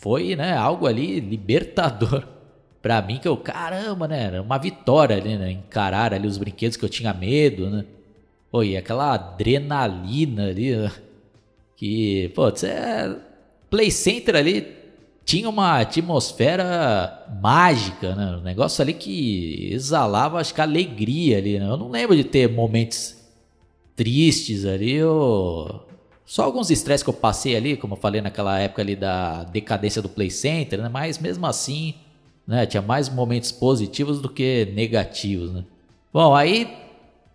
foi, 0.00 0.34
né? 0.34 0.56
Algo 0.56 0.86
ali 0.86 1.20
libertador. 1.20 2.26
pra 2.82 3.02
mim 3.02 3.18
que 3.18 3.28
eu, 3.28 3.36
caramba, 3.36 4.08
né? 4.08 4.24
Era 4.24 4.42
uma 4.42 4.58
vitória 4.58 5.16
ali, 5.16 5.36
né? 5.36 5.52
Encarar 5.52 6.14
ali 6.14 6.26
os 6.26 6.38
brinquedos 6.38 6.76
que 6.76 6.84
eu 6.84 6.88
tinha 6.88 7.12
medo, 7.12 7.70
né? 7.70 7.84
Pô, 8.50 8.64
e 8.64 8.76
aquela 8.76 9.14
adrenalina 9.14 10.48
ali, 10.48 10.74
né? 10.74 10.90
que, 11.76 12.30
pô, 12.34 12.48
é 12.48 13.16
Play 13.70 13.90
Center 13.90 14.36
ali 14.36 14.80
tinha 15.24 15.48
uma 15.48 15.80
atmosfera 15.80 17.26
mágica, 17.40 18.14
né? 18.16 18.36
Um 18.38 18.42
negócio 18.42 18.82
ali 18.82 18.92
que 18.92 19.70
exalava, 19.72 20.40
acho 20.40 20.52
que 20.52 20.60
alegria 20.60 21.38
ali, 21.38 21.58
né? 21.58 21.66
Eu 21.66 21.76
não 21.76 21.88
lembro 21.88 22.16
de 22.16 22.24
ter 22.24 22.48
momentos 22.50 23.16
tristes 23.94 24.64
ali, 24.64 25.02
ou... 25.02 25.86
só 26.30 26.44
alguns 26.44 26.70
estresses 26.70 27.02
que 27.02 27.10
eu 27.10 27.14
passei 27.14 27.56
ali, 27.56 27.76
como 27.76 27.94
eu 27.94 27.98
falei 27.98 28.20
naquela 28.20 28.56
época 28.56 28.80
ali 28.80 28.94
da 28.94 29.42
decadência 29.42 30.00
do 30.00 30.08
Play 30.08 30.30
Center, 30.30 30.80
né? 30.80 30.88
Mas 30.88 31.18
mesmo 31.18 31.44
assim, 31.44 31.94
né? 32.46 32.66
Tinha 32.66 32.80
mais 32.80 33.08
momentos 33.08 33.50
positivos 33.50 34.20
do 34.20 34.28
que 34.28 34.70
negativos, 34.72 35.52
né? 35.52 35.64
Bom, 36.12 36.32
aí 36.32 36.68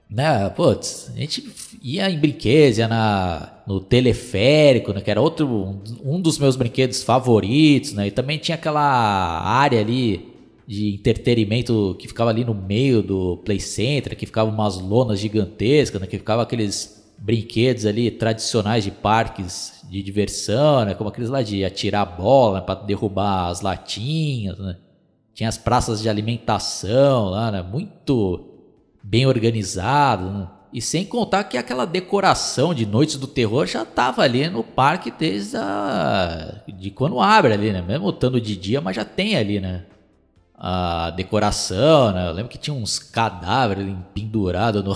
né, 0.10 0.48
putz, 0.50 1.12
a 1.14 1.20
gente 1.20 1.46
ia 1.84 2.10
em 2.10 2.18
brinquedos, 2.18 2.78
ia 2.78 2.88
na, 2.88 3.64
no 3.68 3.82
teleférico, 3.82 4.94
né, 4.94 5.02
que 5.02 5.12
era 5.12 5.20
outro, 5.20 5.82
um, 6.02 6.22
dos 6.22 6.40
meus 6.40 6.56
brinquedos 6.56 7.04
favoritos, 7.04 7.92
né, 7.92 8.08
e 8.08 8.12
também 8.12 8.38
tinha 8.38 8.56
aquela 8.56 8.82
área 8.82 9.82
ali 9.82 10.34
de 10.66 10.94
entretenimento 10.94 11.98
que 12.00 12.08
ficava 12.08 12.30
ali 12.30 12.46
no 12.46 12.54
meio 12.54 13.02
do 13.04 13.38
Play 13.44 13.60
Center, 13.60 14.16
que 14.16 14.25
ficava 14.25 14.50
umas 14.50 14.80
lonas 14.80 15.20
gigantescas, 15.20 16.00
né, 16.00 16.08
que 16.08 16.18
ficava 16.18 16.44
aqueles 16.44 17.04
brinquedos 17.17 17.86
ali 17.86 18.12
tradicionais 18.12 18.84
de 18.84 18.91
parques 18.91 19.84
de 19.89 20.01
diversão, 20.01 20.86
né, 20.86 20.93
como 20.93 21.10
aqueles 21.10 21.29
lá 21.29 21.41
de 21.41 21.63
atirar 21.63 22.05
bola 22.05 22.60
né, 22.60 22.65
para 22.65 22.75
derrubar 22.81 23.48
as 23.48 23.62
latinhas, 23.62 24.57
né. 24.60 24.77
Tinha 25.34 25.50
as 25.50 25.57
praças 25.57 26.01
de 26.01 26.07
alimentação 26.07 27.25
lá, 27.25 27.51
né, 27.51 27.62
muito 27.62 28.55
bem 29.03 29.25
organizado. 29.25 30.29
Né? 30.29 30.48
E 30.74 30.81
sem 30.81 31.05
contar 31.05 31.45
que 31.45 31.57
aquela 31.57 31.86
decoração 31.86 32.74
de 32.74 32.86
Noites 32.86 33.15
do 33.15 33.27
Terror 33.27 33.65
já 33.65 33.84
estava 33.84 34.24
ali 34.24 34.50
no 34.50 34.63
parque 34.63 35.12
desde 35.12 35.55
a... 35.55 36.62
de 36.67 36.89
quando 36.89 37.19
abre 37.22 37.53
ali, 37.53 37.72
né? 37.72 37.81
Mesmo 37.81 38.10
estando 38.10 38.41
de 38.41 38.57
dia, 38.57 38.81
mas 38.81 38.95
já 38.95 39.05
tem 39.05 39.38
ali, 39.38 39.62
né? 39.62 39.86
A 40.53 41.12
decoração, 41.12 42.12
né? 42.12 42.27
Eu 42.27 42.34
lembro 42.34 42.50
que 42.50 42.57
tinha 42.57 42.74
uns 42.74 43.00
cadáveres 43.00 43.93
pendurados 44.13 44.84
no, 44.84 44.95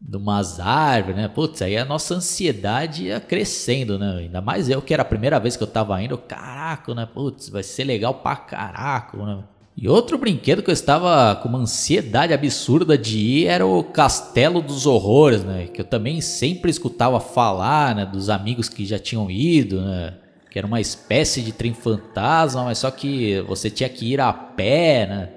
numas 0.00 0.58
árvores, 0.58 1.16
né? 1.16 1.28
Putz, 1.28 1.60
aí 1.62 1.76
a 1.76 1.84
nossa 1.84 2.14
ansiedade 2.14 3.04
ia 3.04 3.20
crescendo, 3.20 3.98
né? 3.98 4.16
Ainda 4.18 4.40
mais 4.40 4.68
eu 4.70 4.80
que 4.80 4.94
era 4.94 5.02
a 5.02 5.06
primeira 5.06 5.38
vez 5.38 5.56
que 5.56 5.62
eu 5.62 5.68
tava 5.68 6.02
indo, 6.02 6.16
caraca, 6.16 6.94
né? 6.94 7.06
Putz, 7.06 7.48
vai 7.48 7.62
ser 7.62 7.84
legal 7.84 8.14
pra 8.14 8.36
caraca, 8.36 9.16
né? 9.18 9.44
E 9.76 9.88
outro 9.88 10.18
brinquedo 10.18 10.62
que 10.62 10.70
eu 10.70 10.74
estava 10.74 11.34
com 11.36 11.48
uma 11.48 11.60
ansiedade 11.60 12.34
absurda 12.34 12.98
de 12.98 13.18
ir 13.18 13.46
era 13.46 13.64
o 13.66 13.82
Castelo 13.82 14.60
dos 14.60 14.84
Horrores, 14.84 15.42
né? 15.44 15.68
Que 15.68 15.80
eu 15.80 15.84
também 15.84 16.20
sempre 16.20 16.70
escutava 16.70 17.20
falar, 17.20 17.94
né? 17.94 18.04
Dos 18.04 18.28
amigos 18.28 18.68
que 18.68 18.84
já 18.84 18.98
tinham 18.98 19.30
ido, 19.30 19.80
né? 19.80 20.14
Que 20.50 20.58
era 20.58 20.66
uma 20.66 20.80
espécie 20.80 21.40
de 21.40 21.52
trem 21.52 21.72
fantasma, 21.72 22.64
mas 22.64 22.78
só 22.78 22.90
que 22.90 23.40
você 23.42 23.70
tinha 23.70 23.88
que 23.88 24.12
ir 24.12 24.20
a 24.20 24.32
pé, 24.32 25.06
né? 25.06 25.28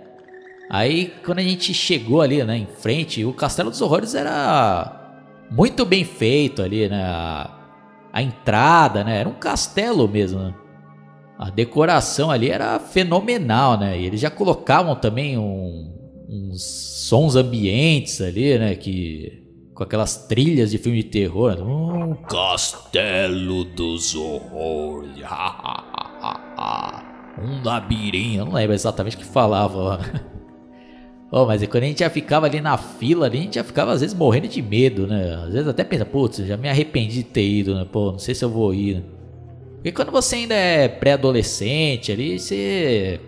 Aí 0.70 1.14
quando 1.26 1.40
a 1.40 1.44
gente 1.44 1.74
chegou 1.74 2.22
ali, 2.22 2.44
né? 2.44 2.58
Em 2.58 2.68
frente, 2.68 3.24
o 3.26 3.34
Castelo 3.34 3.70
dos 3.70 3.82
Horrores 3.82 4.16
era 4.16 5.00
muito 5.52 5.86
bem 5.86 6.04
feito 6.04 6.62
ali, 6.62 6.90
né? 6.90 7.04
A, 7.04 7.50
a 8.12 8.22
entrada, 8.22 9.04
né? 9.04 9.20
Era 9.20 9.30
um 9.30 9.34
castelo 9.34 10.08
mesmo, 10.08 10.40
né? 10.40 10.54
a 11.38 11.50
decoração 11.50 12.32
ali 12.32 12.50
era 12.50 12.80
fenomenal, 12.80 13.78
né? 13.78 14.00
E 14.00 14.06
eles 14.06 14.22
já 14.22 14.30
colocavam 14.30 14.96
também 14.96 15.38
um, 15.38 15.94
uns 16.30 16.64
sons 16.64 17.36
ambientes 17.36 18.22
ali, 18.22 18.58
né? 18.58 18.76
Que 18.76 19.44
com 19.74 19.84
aquelas 19.84 20.28
trilhas 20.28 20.72
de 20.72 20.78
filme 20.78 21.04
de 21.04 21.10
terror. 21.10 21.60
Um 21.62 22.16
castelo 22.16 23.66
dos 23.66 24.16
horrores. 24.16 25.18
um 27.42 27.64
labirinto. 27.64 28.38
Eu 28.38 28.46
não 28.46 28.54
lembro 28.54 28.74
exatamente 28.74 29.16
o 29.18 29.20
que 29.20 29.26
falava. 29.26 30.00
Oh, 31.36 31.48
mas 31.48 31.66
quando 31.66 31.84
a 31.84 31.88
gente 31.88 32.02
já 32.02 32.12
ficava 32.12 32.46
ali 32.46 32.62
na 32.62 32.78
fila, 32.78 33.26
ali, 33.26 33.40
a 33.40 33.42
gente 33.42 33.56
já 33.56 33.64
ficava 33.64 33.92
às 33.92 34.02
vezes 34.02 34.16
morrendo 34.16 34.48
de 34.48 34.62
medo, 34.62 35.08
né? 35.08 35.34
Às 35.48 35.52
vezes 35.54 35.68
até 35.68 35.84
pensa, 35.84 36.06
putz, 36.06 36.38
já 36.46 36.56
me 36.56 36.70
arrependi 36.70 37.16
de 37.16 37.24
ter 37.24 37.44
ido, 37.44 37.74
né? 37.74 37.88
Pô, 37.92 38.12
não 38.12 38.20
sei 38.20 38.36
se 38.36 38.46
eu 38.46 38.52
vou 38.52 38.72
ir. 38.72 38.98
Né? 38.98 39.04
Porque 39.78 39.92
quando 39.92 40.12
você 40.12 40.36
ainda 40.36 40.54
é 40.54 40.88
pré-adolescente 40.88 42.12
ali, 42.12 42.38
você. 42.38 43.20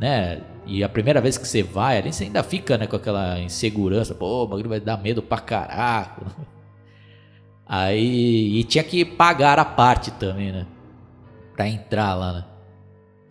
né? 0.00 0.40
E 0.64 0.82
a 0.82 0.88
primeira 0.88 1.20
vez 1.20 1.36
que 1.36 1.46
você 1.46 1.62
vai 1.62 1.98
ali, 1.98 2.10
você 2.10 2.24
ainda 2.24 2.42
fica 2.42 2.78
né, 2.78 2.86
com 2.86 2.96
aquela 2.96 3.38
insegurança. 3.38 4.14
Pô, 4.14 4.44
o 4.44 4.46
bagulho 4.46 4.70
vai 4.70 4.80
dar 4.80 4.96
medo 4.96 5.22
pra 5.22 5.38
caraca. 5.38 6.22
Aí. 7.68 8.60
E 8.60 8.64
tinha 8.64 8.82
que 8.82 9.04
pagar 9.04 9.58
a 9.58 9.64
parte 9.64 10.10
também, 10.12 10.52
né? 10.52 10.66
Pra 11.54 11.68
entrar 11.68 12.14
lá, 12.14 12.32
né? 12.32 12.44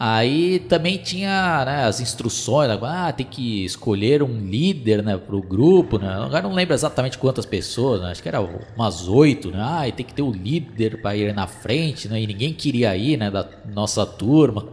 Aí 0.03 0.57
também 0.57 0.97
tinha 0.97 1.63
né, 1.63 1.83
as 1.83 2.01
instruções, 2.01 2.67
né, 2.67 2.79
ah, 2.81 3.13
tem 3.13 3.23
que 3.23 3.63
escolher 3.63 4.23
um 4.23 4.39
líder 4.49 5.03
né, 5.03 5.15
para 5.15 5.35
o 5.35 5.43
grupo. 5.43 5.99
Né? 5.99 6.11
Agora 6.11 6.41
não 6.41 6.55
lembro 6.55 6.73
exatamente 6.73 7.19
quantas 7.19 7.45
pessoas, 7.45 8.01
né? 8.01 8.09
acho 8.09 8.23
que 8.23 8.27
era 8.27 8.41
umas 8.75 9.07
oito. 9.07 9.51
Né? 9.51 9.59
Ah, 9.61 9.87
e 9.87 9.91
tem 9.91 10.03
que 10.03 10.11
ter 10.11 10.23
o 10.23 10.29
um 10.29 10.31
líder 10.31 11.03
para 11.03 11.15
ir 11.15 11.35
na 11.35 11.45
frente, 11.45 12.07
né? 12.07 12.19
e 12.19 12.25
ninguém 12.25 12.51
queria 12.51 12.97
ir 12.97 13.15
né, 13.15 13.29
da 13.29 13.47
nossa 13.71 14.03
turma. 14.03 14.69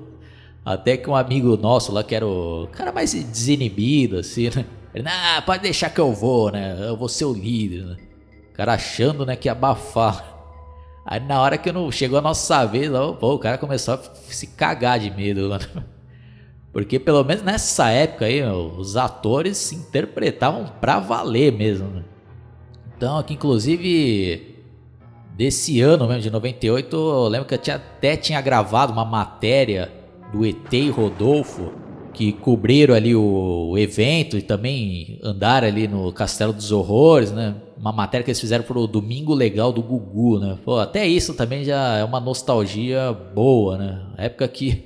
Até 0.64 0.97
que 0.97 1.11
um 1.11 1.14
amigo 1.14 1.59
nosso 1.59 1.93
lá, 1.93 2.03
que 2.03 2.14
era 2.14 2.27
o 2.27 2.67
cara 2.73 2.91
mais 2.91 3.12
desinibido, 3.12 4.21
assim, 4.21 4.49
né? 4.49 4.64
Ele, 4.95 5.07
ah, 5.07 5.43
pode 5.45 5.62
deixar 5.62 5.91
que 5.91 6.01
eu 6.01 6.11
vou, 6.11 6.51
né? 6.51 6.75
Eu 6.88 6.97
vou 6.97 7.09
ser 7.09 7.27
o 7.27 7.35
líder, 7.35 7.85
né? 7.85 7.97
O 8.51 8.55
cara 8.55 8.73
achando 8.73 9.27
né, 9.27 9.37
que 9.37 9.47
ia 9.47 9.53
abafar. 9.53 10.38
Aí 11.11 11.21
na 11.21 11.40
hora 11.40 11.57
que 11.57 11.73
não 11.73 11.90
chegou 11.90 12.18
a 12.18 12.23
nossa 12.23 12.66
vez, 12.66 12.90
pô, 13.18 13.33
o 13.33 13.38
cara 13.38 13.57
começou 13.57 13.94
a 13.94 14.01
se 14.29 14.47
cagar 14.47 14.99
de 14.99 15.11
medo. 15.11 15.49
Mano. 15.49 15.64
Porque 16.71 16.99
pelo 16.99 17.25
menos 17.25 17.42
nessa 17.42 17.88
época 17.88 18.27
aí, 18.27 18.42
meu, 18.42 18.75
os 18.77 18.94
atores 18.94 19.57
se 19.57 19.75
interpretavam 19.75 20.66
pra 20.83 21.01
valer 21.01 21.51
mesmo. 21.51 21.88
Né? 21.88 22.05
Então, 22.94 23.16
aqui 23.16 23.33
inclusive 23.33 24.55
desse 25.35 25.81
ano 25.81 26.07
mesmo, 26.07 26.21
de 26.21 26.31
98, 26.31 26.94
eu 26.94 27.29
lembro 27.29 27.49
que 27.49 27.55
eu 27.55 27.59
tinha, 27.59 27.77
até 27.77 28.14
tinha 28.14 28.40
gravado 28.42 28.92
uma 28.92 29.07
matéria 29.07 29.90
do 30.31 30.44
ET 30.44 30.71
e 30.71 30.90
Rodolfo 30.90 31.73
que 32.12 32.33
cobriram 32.33 32.94
ali 32.94 33.16
o, 33.16 33.71
o 33.71 33.79
evento 33.79 34.37
e 34.37 34.42
também 34.42 35.18
andaram 35.23 35.66
ali 35.66 35.88
no 35.88 36.12
Castelo 36.12 36.53
dos 36.53 36.71
Horrores, 36.71 37.33
né? 37.33 37.55
Uma 37.79 37.93
matéria 37.93 38.25
que 38.25 38.31
eles 38.31 38.41
fizeram 38.41 38.64
pro 38.64 38.87
Domingo 38.88 39.33
Legal 39.33 39.73
do 39.73 39.81
Gugu, 39.81 40.41
né? 40.41 40.59
Pô, 40.64 40.79
até 40.79 41.07
isso 41.07 41.35
também 41.35 41.64
já 41.64 41.97
é 41.97 42.05
uma 42.05 42.19
nostalgia 42.19 43.12
boa, 43.12 43.79
né? 43.79 44.07
A 44.17 44.25
época 44.25 44.49
que 44.49 44.85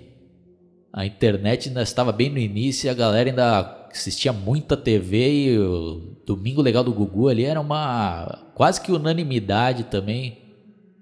a 0.92 1.06
internet 1.06 1.68
ainda 1.68 1.82
estava 1.82 2.12
bem 2.12 2.28
no 2.28 2.38
início 2.38 2.86
e 2.86 2.90
a 2.90 2.94
galera 2.94 3.30
ainda 3.30 3.88
assistia 3.90 4.32
muita 4.32 4.76
TV 4.76 5.32
e 5.32 5.58
o 5.58 6.16
Domingo 6.26 6.60
Legal 6.60 6.84
do 6.84 6.92
Gugu 6.92 7.28
ali 7.28 7.44
era 7.44 7.60
uma 7.60 8.50
quase 8.54 8.80
que 8.80 8.92
unanimidade 8.92 9.84
também 9.84 10.38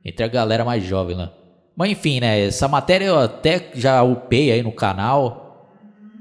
entre 0.04 0.24
a 0.24 0.28
galera 0.28 0.64
mais 0.64 0.84
jovem 0.84 1.16
lá. 1.16 1.32
Mas 1.76 1.90
enfim, 1.90 2.20
né? 2.20 2.40
Essa 2.46 2.68
matéria 2.68 3.06
eu 3.06 3.18
até 3.18 3.70
já 3.74 4.02
upei 4.02 4.52
aí 4.52 4.62
no 4.62 4.72
canal 4.72 5.68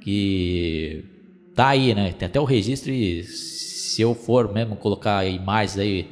que 0.02 1.06
tá 1.56 1.68
aí, 1.68 1.94
né? 1.94 2.12
Tem 2.14 2.26
até 2.26 2.40
o 2.40 2.46
registro 2.46 2.92
e 2.92 3.24
se 4.00 4.04
eu 4.04 4.16
for 4.16 4.54
mesmo 4.54 4.78
colocar 4.78 5.26
imagens 5.26 5.78
aí 5.78 6.10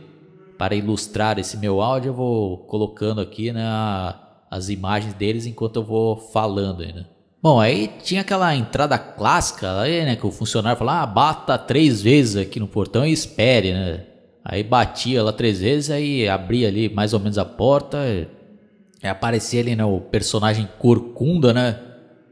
para 0.58 0.76
ilustrar 0.76 1.40
esse 1.40 1.56
meu 1.56 1.82
áudio, 1.82 2.10
eu 2.10 2.14
vou 2.14 2.58
colocando 2.58 3.22
aqui 3.22 3.54
né, 3.54 3.64
as 4.52 4.68
imagens 4.68 5.14
deles 5.14 5.46
enquanto 5.46 5.78
eu 5.78 5.86
vou 5.86 6.18
falando 6.18 6.82
aí, 6.84 6.92
né? 6.92 7.06
Bom, 7.42 7.62
aí 7.62 7.90
tinha 8.04 8.20
aquela 8.20 8.54
entrada 8.54 8.98
clássica 8.98 9.80
aí, 9.80 10.04
né? 10.04 10.18
Que 10.18 10.28
o 10.28 10.32
funcionário 10.32 10.78
falava, 10.78 11.04
ah, 11.04 11.06
bata 11.06 11.58
três 11.58 12.02
vezes 12.02 12.36
aqui 12.36 12.60
no 12.60 12.68
portão 12.68 13.08
e 13.08 13.14
espere, 13.14 13.72
né? 13.72 14.04
Aí 14.44 14.66
batia 14.66 15.24
lá 15.24 15.32
três 15.32 15.62
vezes, 15.62 15.90
aí 15.90 16.28
abria 16.28 16.68
ali 16.68 16.90
mais 16.90 17.14
ou 17.14 17.22
menos 17.22 17.38
a 17.38 17.46
porta, 17.46 18.00
e 19.02 19.08
aparecia 19.08 19.62
ali, 19.62 19.78
né, 19.78 19.86
o 19.86 20.02
personagem 20.02 20.68
corcunda, 20.78 21.54
né? 21.54 21.80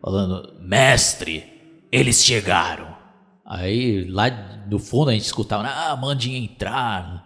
Falando, 0.01 0.53
mestre, 0.59 1.45
eles 1.89 2.21
chegaram. 2.21 2.94
Aí 3.45 4.05
lá 4.05 4.27
do 4.29 4.79
fundo 4.79 5.09
a 5.11 5.13
gente 5.13 5.25
escutava, 5.25 5.67
ah, 5.67 5.95
mande 5.95 6.35
entrar. 6.35 7.25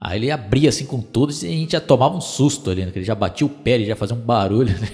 Aí 0.00 0.18
ele 0.18 0.30
abria 0.30 0.68
assim 0.68 0.86
com 0.86 1.02
tudo 1.02 1.32
e 1.32 1.46
a 1.46 1.50
gente 1.50 1.72
já 1.72 1.80
tomava 1.80 2.16
um 2.16 2.20
susto 2.20 2.70
ali, 2.70 2.86
né? 2.86 2.92
Ele 2.94 3.04
já 3.04 3.14
batia 3.14 3.46
o 3.46 3.50
pé, 3.50 3.72
ele 3.72 3.86
já 3.86 3.96
fazia 3.96 4.14
um 4.14 4.20
barulho, 4.20 4.72
né? 4.80 4.88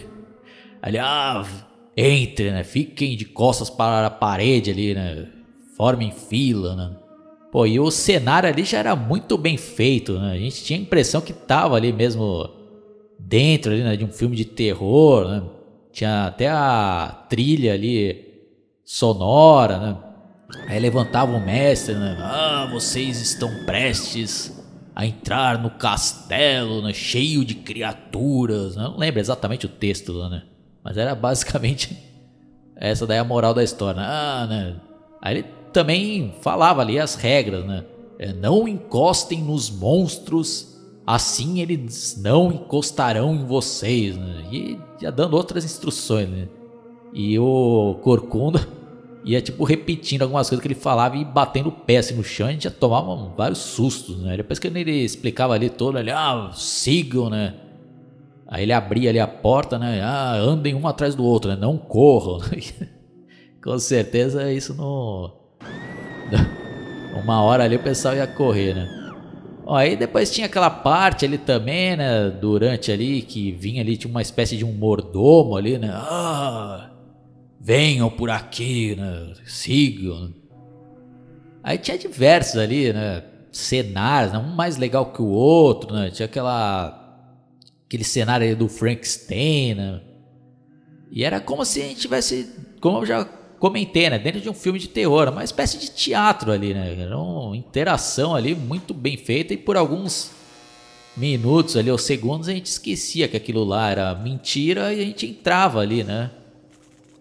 Aí 0.82 0.90
ele, 0.90 0.98
ah, 0.98 1.44
entre, 1.96 2.50
né? 2.50 2.64
Fiquem 2.64 3.16
de 3.16 3.24
costas 3.26 3.68
para 3.68 4.06
a 4.06 4.10
parede 4.10 4.70
ali, 4.70 4.94
né? 4.94 5.28
Formem 5.76 6.10
fila, 6.10 6.74
né? 6.74 6.96
Pô, 7.52 7.66
e 7.66 7.78
o 7.78 7.90
cenário 7.90 8.48
ali 8.48 8.64
já 8.64 8.78
era 8.78 8.96
muito 8.96 9.38
bem 9.38 9.56
feito, 9.56 10.18
né? 10.18 10.32
A 10.32 10.38
gente 10.38 10.64
tinha 10.64 10.78
a 10.78 10.82
impressão 10.82 11.20
que 11.20 11.32
tava 11.32 11.76
ali 11.76 11.92
mesmo 11.92 12.50
dentro 13.18 13.72
ali, 13.72 13.82
né? 13.82 13.96
de 13.96 14.04
um 14.04 14.12
filme 14.12 14.34
de 14.34 14.44
terror, 14.44 15.28
né? 15.28 15.42
Tinha 15.92 16.26
até 16.26 16.48
a 16.48 17.24
trilha 17.28 17.72
ali 17.72 18.24
sonora, 18.84 19.78
né? 19.78 19.96
Aí 20.68 20.78
levantava 20.78 21.36
o 21.36 21.40
mestre, 21.40 21.94
né? 21.94 22.16
Ah, 22.20 22.68
vocês 22.72 23.20
estão 23.20 23.64
prestes 23.64 24.52
a 24.94 25.04
entrar 25.04 25.62
no 25.62 25.70
castelo, 25.70 26.82
né? 26.82 26.92
Cheio 26.92 27.44
de 27.44 27.54
criaturas. 27.54 28.76
Né? 28.76 28.82
Não 28.82 28.96
lembro 28.96 29.20
exatamente 29.20 29.66
o 29.66 29.68
texto 29.68 30.12
lá, 30.12 30.28
né? 30.28 30.42
Mas 30.82 30.96
era 30.96 31.14
basicamente 31.14 31.96
essa 32.74 33.06
daí 33.06 33.18
a 33.18 33.24
moral 33.24 33.54
da 33.54 33.62
história. 33.62 34.00
Né? 34.00 34.06
Ah, 34.08 34.46
né? 34.48 34.76
Aí 35.20 35.36
ele 35.36 35.42
também 35.72 36.34
falava 36.40 36.80
ali 36.80 36.98
as 36.98 37.14
regras, 37.14 37.64
né? 37.64 37.84
É, 38.18 38.32
não 38.32 38.66
encostem 38.66 39.42
nos 39.42 39.68
monstros, 39.68 40.80
assim 41.06 41.60
eles 41.60 42.18
não 42.18 42.50
encostarão 42.50 43.34
em 43.34 43.44
vocês, 43.44 44.16
né? 44.16 44.44
E 44.50 44.78
ia 45.02 45.12
dando 45.12 45.36
outras 45.36 45.64
instruções, 45.64 46.28
né? 46.28 46.48
E 47.12 47.38
o 47.38 47.98
Corcunda 48.02 48.66
ia 49.26 49.42
tipo 49.42 49.64
repetindo 49.64 50.22
algumas 50.22 50.48
coisas 50.48 50.62
que 50.62 50.68
ele 50.68 50.76
falava 50.76 51.16
e 51.16 51.24
batendo 51.24 51.68
o 51.68 51.72
pé 51.72 51.96
assim 51.96 52.14
no 52.14 52.22
chão, 52.22 52.46
a 52.46 52.52
gente 52.52 52.62
já 52.62 52.70
tomava 52.70 53.34
vários 53.36 53.58
sustos, 53.58 54.22
né? 54.22 54.36
Depois 54.36 54.60
que 54.60 54.68
ele 54.68 54.92
explicava 55.02 55.52
ali 55.52 55.68
todo, 55.68 55.98
ele, 55.98 56.12
ah, 56.12 56.50
sigam, 56.54 57.28
né? 57.28 57.54
Aí 58.46 58.62
ele 58.62 58.72
abria 58.72 59.10
ali 59.10 59.18
a 59.18 59.26
porta, 59.26 59.80
né? 59.80 60.00
Ah, 60.00 60.36
andem 60.36 60.76
um 60.76 60.86
atrás 60.86 61.16
do 61.16 61.24
outro, 61.24 61.50
né? 61.50 61.56
Não 61.56 61.76
corram. 61.76 62.38
Com 63.60 63.76
certeza 63.80 64.52
isso 64.52 64.72
não. 64.74 65.34
Uma 67.20 67.42
hora 67.42 67.64
ali 67.64 67.74
o 67.74 67.82
pessoal 67.82 68.14
ia 68.14 68.28
correr, 68.28 68.74
né? 68.74 68.88
Aí 69.68 69.96
depois 69.96 70.30
tinha 70.30 70.46
aquela 70.46 70.70
parte 70.70 71.24
ali 71.24 71.36
também, 71.36 71.96
né? 71.96 72.30
Durante 72.30 72.92
ali, 72.92 73.22
que 73.22 73.50
vinha 73.50 73.82
ali, 73.82 73.96
tinha 73.96 74.08
uma 74.08 74.22
espécie 74.22 74.56
de 74.56 74.64
um 74.64 74.72
mordomo 74.72 75.56
ali, 75.56 75.76
né? 75.78 75.90
Ah, 75.92 76.90
venham 77.66 78.08
por 78.08 78.30
aqui, 78.30 78.94
né? 78.94 79.32
Sigam. 79.44 80.32
Aí 81.64 81.76
tinha 81.76 81.98
diversos 81.98 82.58
ali, 82.58 82.92
né? 82.92 83.24
Cenários, 83.50 84.32
né? 84.32 84.38
um 84.38 84.54
mais 84.54 84.76
legal 84.76 85.06
que 85.06 85.20
o 85.20 85.26
outro, 85.26 85.92
né? 85.92 86.08
Tinha 86.10 86.26
aquela 86.26 87.02
aquele 87.84 88.04
cenário 88.04 88.46
aí 88.46 88.54
do 88.54 88.68
Frankenstein, 88.68 89.74
né? 89.74 90.00
E 91.10 91.24
era 91.24 91.40
como 91.40 91.64
se 91.64 91.82
a 91.82 91.84
gente 91.86 92.02
tivesse, 92.02 92.52
como 92.80 92.98
eu 92.98 93.06
já 93.06 93.24
comentei, 93.58 94.08
né? 94.10 94.18
Dentro 94.20 94.40
de 94.40 94.48
um 94.48 94.54
filme 94.54 94.78
de 94.78 94.88
terror, 94.88 95.28
uma 95.28 95.42
espécie 95.42 95.76
de 95.76 95.90
teatro 95.90 96.52
ali, 96.52 96.72
né? 96.72 96.94
Era 96.96 97.18
uma 97.18 97.56
interação 97.56 98.36
ali 98.36 98.54
muito 98.54 98.94
bem 98.94 99.16
feita 99.16 99.52
e 99.52 99.56
por 99.56 99.76
alguns 99.76 100.30
minutos 101.16 101.76
ali 101.76 101.90
ou 101.90 101.98
segundos 101.98 102.48
a 102.48 102.52
gente 102.52 102.66
esquecia 102.66 103.26
que 103.26 103.36
aquilo 103.36 103.64
lá 103.64 103.90
era 103.90 104.14
mentira 104.14 104.94
e 104.94 105.00
a 105.00 105.04
gente 105.04 105.26
entrava 105.26 105.80
ali, 105.80 106.04
né? 106.04 106.30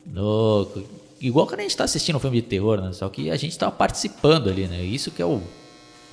No, 0.06 0.68
igual 1.20 1.48
quando 1.48 1.60
a 1.60 1.63
gente 1.63 1.72
está 1.72 1.84
assistindo 1.84 2.18
um 2.18 2.20
filme 2.20 2.41
de 2.41 2.48
terror, 2.48 2.80
né? 2.80 2.94
Só 2.94 3.10
que 3.10 3.30
a 3.30 3.36
gente 3.36 3.52
estava 3.52 3.72
participando 3.72 4.50
ali, 4.50 4.68
né? 4.68 4.84
Isso 4.84 5.12
que 5.12 5.22
é 5.22 5.26
o 5.26 5.41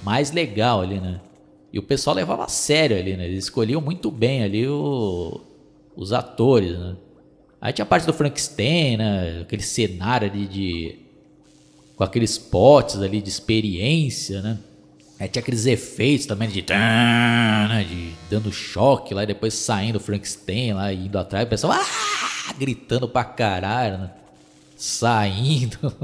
mais 0.03 0.33
legal 0.33 0.81
ali, 0.81 1.01
né? 1.01 1.21
E 1.73 1.79
o 1.79 1.83
pessoal 1.83 2.17
levava 2.17 2.45
a 2.45 2.49
sério 2.49 2.97
ali, 2.97 3.17
né? 3.17 3.27
Eles 3.27 3.45
escolhiam 3.45 3.81
muito 3.81 4.11
bem 4.11 4.43
ali 4.43 4.67
o, 4.69 5.41
os 5.97 6.13
atores, 6.13 6.79
né? 6.79 6.97
Aí 7.61 7.73
tinha 7.73 7.85
a 7.85 7.87
parte 7.87 8.07
do 8.07 8.13
Frankenstein, 8.13 8.97
né? 8.97 9.41
Aquele 9.43 9.63
cenário 9.63 10.29
ali 10.29 10.47
de. 10.47 10.99
com 11.97 12.05
aqueles 12.05 12.37
potes 12.37 12.97
ali 12.97 13.23
de 13.23 13.29
experiência, 13.29 14.43
né? 14.43 14.59
Aí 15.23 15.29
tinha 15.29 15.41
aqueles 15.41 15.67
efeitos 15.67 16.27
também 16.27 16.49
de. 16.49 16.67
Né? 16.69 17.87
de 17.89 18.13
dando 18.29 18.51
choque 18.51 19.15
lá 19.15 19.23
e 19.23 19.27
depois 19.27 19.55
saindo 19.55 19.95
o 19.95 20.01
Frankenstein 20.01 20.73
lá 20.73 20.93
indo 20.93 21.17
atrás, 21.17 21.47
o 21.47 21.49
pessoal. 21.49 21.75
Ah! 21.75 22.53
gritando 22.59 23.09
pra 23.09 23.23
caralho, 23.23 23.99
né? 23.99 24.11
saindo. 24.77 25.95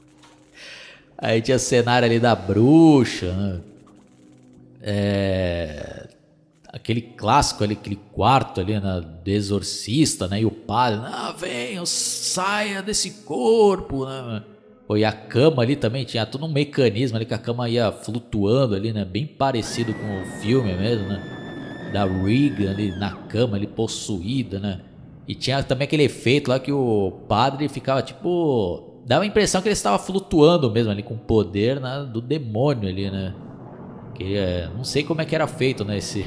Aí 1.18 1.42
tinha 1.42 1.58
cenário 1.58 2.06
ali 2.06 2.18
da 2.18 2.34
bruxa, 2.34 3.30
né? 3.30 3.60
É... 4.80 6.08
Aquele 6.72 7.02
clássico 7.02 7.62
ali, 7.62 7.74
aquele 7.74 7.96
quarto 8.10 8.58
ali, 8.58 8.80
né? 8.80 9.02
Do 9.22 9.28
exorcista, 9.30 10.28
né? 10.28 10.40
E 10.40 10.46
o 10.46 10.50
padre, 10.50 11.00
ah, 11.04 11.34
venha, 11.36 11.84
saia 11.84 12.80
desse 12.80 13.10
corpo, 13.10 14.06
né? 14.06 14.42
E 14.96 15.04
a 15.04 15.12
cama 15.12 15.62
ali 15.62 15.76
também 15.76 16.04
tinha 16.04 16.26
todo 16.26 16.44
um 16.44 16.52
mecanismo 16.52 17.16
ali 17.16 17.24
que 17.24 17.34
a 17.34 17.38
cama 17.38 17.68
ia 17.68 17.92
flutuando 17.92 18.74
ali, 18.74 18.92
né? 18.92 19.04
Bem 19.04 19.26
parecido 19.26 19.94
com 19.94 20.22
o 20.22 20.24
filme 20.40 20.74
mesmo, 20.74 21.06
né? 21.06 21.90
Da 21.92 22.04
Regan 22.04 22.70
ali 22.70 22.90
na 22.90 23.10
cama 23.10 23.56
ali 23.56 23.66
possuída, 23.66 24.58
né? 24.58 24.80
E 25.28 25.34
tinha 25.34 25.62
também 25.62 25.84
aquele 25.84 26.02
efeito 26.02 26.50
lá 26.50 26.58
que 26.58 26.72
o 26.72 27.12
padre 27.28 27.68
ficava 27.68 28.02
tipo. 28.02 29.00
Dava 29.06 29.22
a 29.22 29.26
impressão 29.26 29.62
que 29.62 29.68
ele 29.68 29.74
estava 29.74 29.98
flutuando 29.98 30.70
mesmo 30.70 30.90
ali 30.90 31.02
com 31.02 31.14
o 31.14 31.18
poder 31.18 31.80
né, 31.80 32.08
do 32.12 32.20
demônio 32.20 32.88
ali, 32.88 33.10
né? 33.10 33.34
Que 34.14 34.36
é, 34.36 34.68
não 34.76 34.84
sei 34.84 35.02
como 35.02 35.20
é 35.20 35.24
que 35.24 35.34
era 35.34 35.46
feito, 35.46 35.84
né? 35.84 35.98
Esse, 35.98 36.26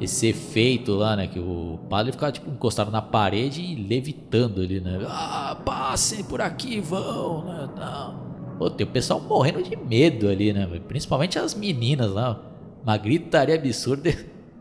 esse 0.00 0.28
efeito 0.28 0.94
lá, 0.94 1.14
né? 1.14 1.26
Que 1.26 1.38
o 1.38 1.78
padre 1.88 2.12
ficava 2.12 2.32
tipo 2.32 2.50
encostado 2.50 2.90
na 2.90 3.02
parede 3.02 3.60
e 3.60 3.74
levitando 3.74 4.62
ali, 4.62 4.80
né? 4.80 4.98
Ah, 5.06 5.56
passem 5.64 6.24
por 6.24 6.40
aqui, 6.40 6.80
vão, 6.80 7.44
né? 7.44 7.68
Não. 7.76 8.30
Pô, 8.58 8.70
tem 8.70 8.86
o 8.86 8.90
pessoal 8.90 9.20
morrendo 9.20 9.62
de 9.62 9.76
medo 9.76 10.28
ali, 10.28 10.52
né? 10.52 10.66
Principalmente 10.88 11.38
as 11.38 11.54
meninas 11.54 12.10
lá. 12.10 12.40
Uma 12.82 12.96
gritaria 12.96 13.54
absurda. 13.54 14.14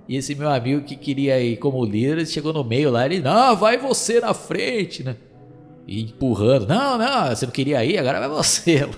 E 0.07 0.15
esse 0.15 0.33
meu 0.33 0.49
amigo 0.49 0.81
que 0.81 0.95
queria 0.95 1.39
ir 1.39 1.57
como 1.57 1.85
líder, 1.85 2.25
chegou 2.25 2.51
no 2.51 2.63
meio 2.63 2.89
lá, 2.89 3.05
ele, 3.05 3.19
não, 3.19 3.55
vai 3.55 3.77
você 3.77 4.19
na 4.19 4.33
frente, 4.33 5.03
né? 5.03 5.15
E 5.87 6.01
empurrando, 6.01 6.67
não, 6.67 6.97
não, 6.97 7.27
você 7.29 7.45
não 7.45 7.53
queria 7.53 7.85
ir, 7.85 7.97
agora 7.97 8.19
vai 8.19 8.29
você. 8.29 8.89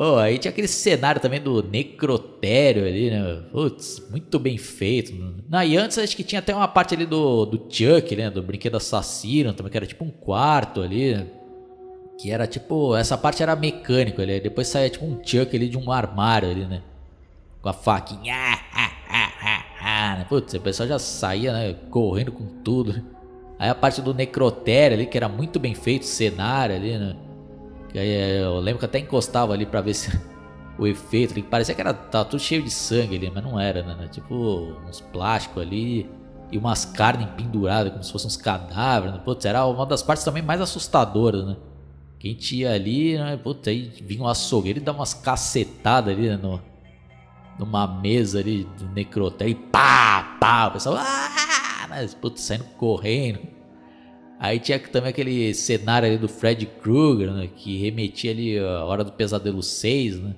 Oh, 0.00 0.16
aí 0.16 0.38
tinha 0.38 0.50
aquele 0.50 0.68
cenário 0.68 1.20
também 1.20 1.40
do 1.40 1.62
necrotério 1.62 2.86
ali, 2.86 3.10
né? 3.10 3.42
Putz, 3.52 4.02
muito 4.10 4.38
bem 4.38 4.56
feito. 4.56 5.12
Não, 5.48 5.62
e 5.62 5.76
antes 5.76 5.98
acho 5.98 6.16
que 6.16 6.24
tinha 6.24 6.38
até 6.38 6.54
uma 6.54 6.68
parte 6.68 6.94
ali 6.94 7.06
do, 7.06 7.44
do 7.44 7.66
Chuck, 7.68 8.16
né? 8.16 8.30
Do 8.30 8.42
brinquedo 8.42 8.76
assassino 8.76 9.52
também, 9.52 9.70
que 9.70 9.76
era 9.76 9.86
tipo 9.86 10.04
um 10.04 10.10
quarto 10.10 10.80
ali, 10.82 11.14
né? 11.14 11.26
Que 12.18 12.30
era 12.30 12.46
tipo, 12.46 12.96
essa 12.96 13.16
parte 13.16 13.42
era 13.42 13.56
mecânico 13.56 14.20
ali, 14.20 14.40
depois 14.40 14.68
saía 14.68 14.90
tipo 14.90 15.04
um 15.04 15.20
Chuck 15.24 15.54
ali 15.56 15.68
de 15.68 15.78
um 15.78 15.90
armário 15.90 16.50
ali, 16.50 16.66
né? 16.66 16.82
com 17.62 17.68
a 17.68 17.72
faquinha. 17.72 18.34
Ah, 18.34 18.90
ah, 19.08 19.64
ah, 19.82 20.16
né? 20.18 20.26
Putz, 20.28 20.54
o 20.54 20.60
pessoal 20.60 20.88
já 20.88 20.98
saía, 20.98 21.52
né? 21.52 21.74
Correndo 21.90 22.32
com 22.32 22.46
tudo. 22.62 23.02
Aí 23.58 23.68
a 23.68 23.74
parte 23.74 24.00
do 24.00 24.14
necrotério 24.14 24.96
ali, 24.96 25.06
que 25.06 25.16
era 25.16 25.28
muito 25.28 25.58
bem 25.58 25.74
feito, 25.74 26.06
cenário 26.06 26.74
ali, 26.74 26.96
né? 26.96 27.16
Eh, 27.94 28.40
eu 28.42 28.58
lembro 28.60 28.78
que 28.78 28.84
até 28.84 28.98
encostava 28.98 29.52
ali 29.52 29.66
pra 29.66 29.80
ver 29.80 29.94
se 29.94 30.18
o 30.78 30.86
efeito, 30.86 31.34
que 31.34 31.42
parecia 31.42 31.74
que 31.74 31.80
era 31.80 31.92
tava 31.92 32.24
tudo 32.24 32.40
cheio 32.40 32.62
de 32.62 32.70
sangue 32.70 33.16
ali, 33.16 33.30
mas 33.34 33.44
não 33.44 33.58
era, 33.58 33.82
né? 33.82 34.08
Tipo 34.08 34.34
uns 34.86 35.00
plásticos 35.00 35.62
ali 35.62 36.08
e 36.50 36.58
umas 36.58 36.84
carnes 36.84 37.28
penduradas 37.36 37.92
como 37.92 38.02
se 38.02 38.12
fossem 38.12 38.26
uns 38.28 38.36
cadáveres. 38.36 39.14
Né? 39.14 39.20
Putz, 39.24 39.44
era 39.44 39.64
uma 39.66 39.86
das 39.86 40.02
partes 40.02 40.24
também 40.24 40.42
mais 40.42 40.60
assustadoras, 40.60 41.44
né? 41.44 41.56
Quem 42.18 42.34
tinha 42.34 42.72
ali, 42.72 43.16
né? 43.16 43.36
Putz, 43.36 43.66
aí 43.68 43.92
vinha 44.02 44.22
um 44.22 44.28
açougueiro 44.28 44.78
e 44.78 44.82
dá 44.82 44.92
umas 44.92 45.14
cacetadas 45.14 46.14
ali 46.14 46.28
né? 46.28 46.36
no, 46.36 46.60
numa 47.58 47.86
mesa 47.86 48.40
ali 48.40 48.64
do 48.78 48.88
necrotério 48.88 49.52
e 49.52 49.54
pá, 49.54 50.36
pá, 50.40 50.68
o 50.68 50.72
pessoal, 50.72 50.96
ah, 50.98 51.86
mas 51.88 52.14
putz, 52.14 52.42
saindo 52.42 52.64
correndo. 52.76 53.59
Aí 54.40 54.58
tinha 54.58 54.78
também 54.78 55.10
aquele 55.10 55.52
cenário 55.52 56.08
ali 56.08 56.16
do 56.16 56.26
Fred 56.26 56.64
Krueger, 56.64 57.30
né, 57.30 57.46
que 57.54 57.76
remetia 57.76 58.30
ali 58.30 58.58
a 58.58 58.86
Hora 58.86 59.04
do 59.04 59.12
Pesadelo 59.12 59.62
6, 59.62 60.18
né, 60.18 60.34